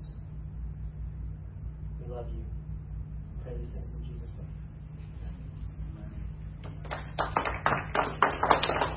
[2.00, 2.44] We love you.
[2.44, 4.50] We pray these things in Jesus' name.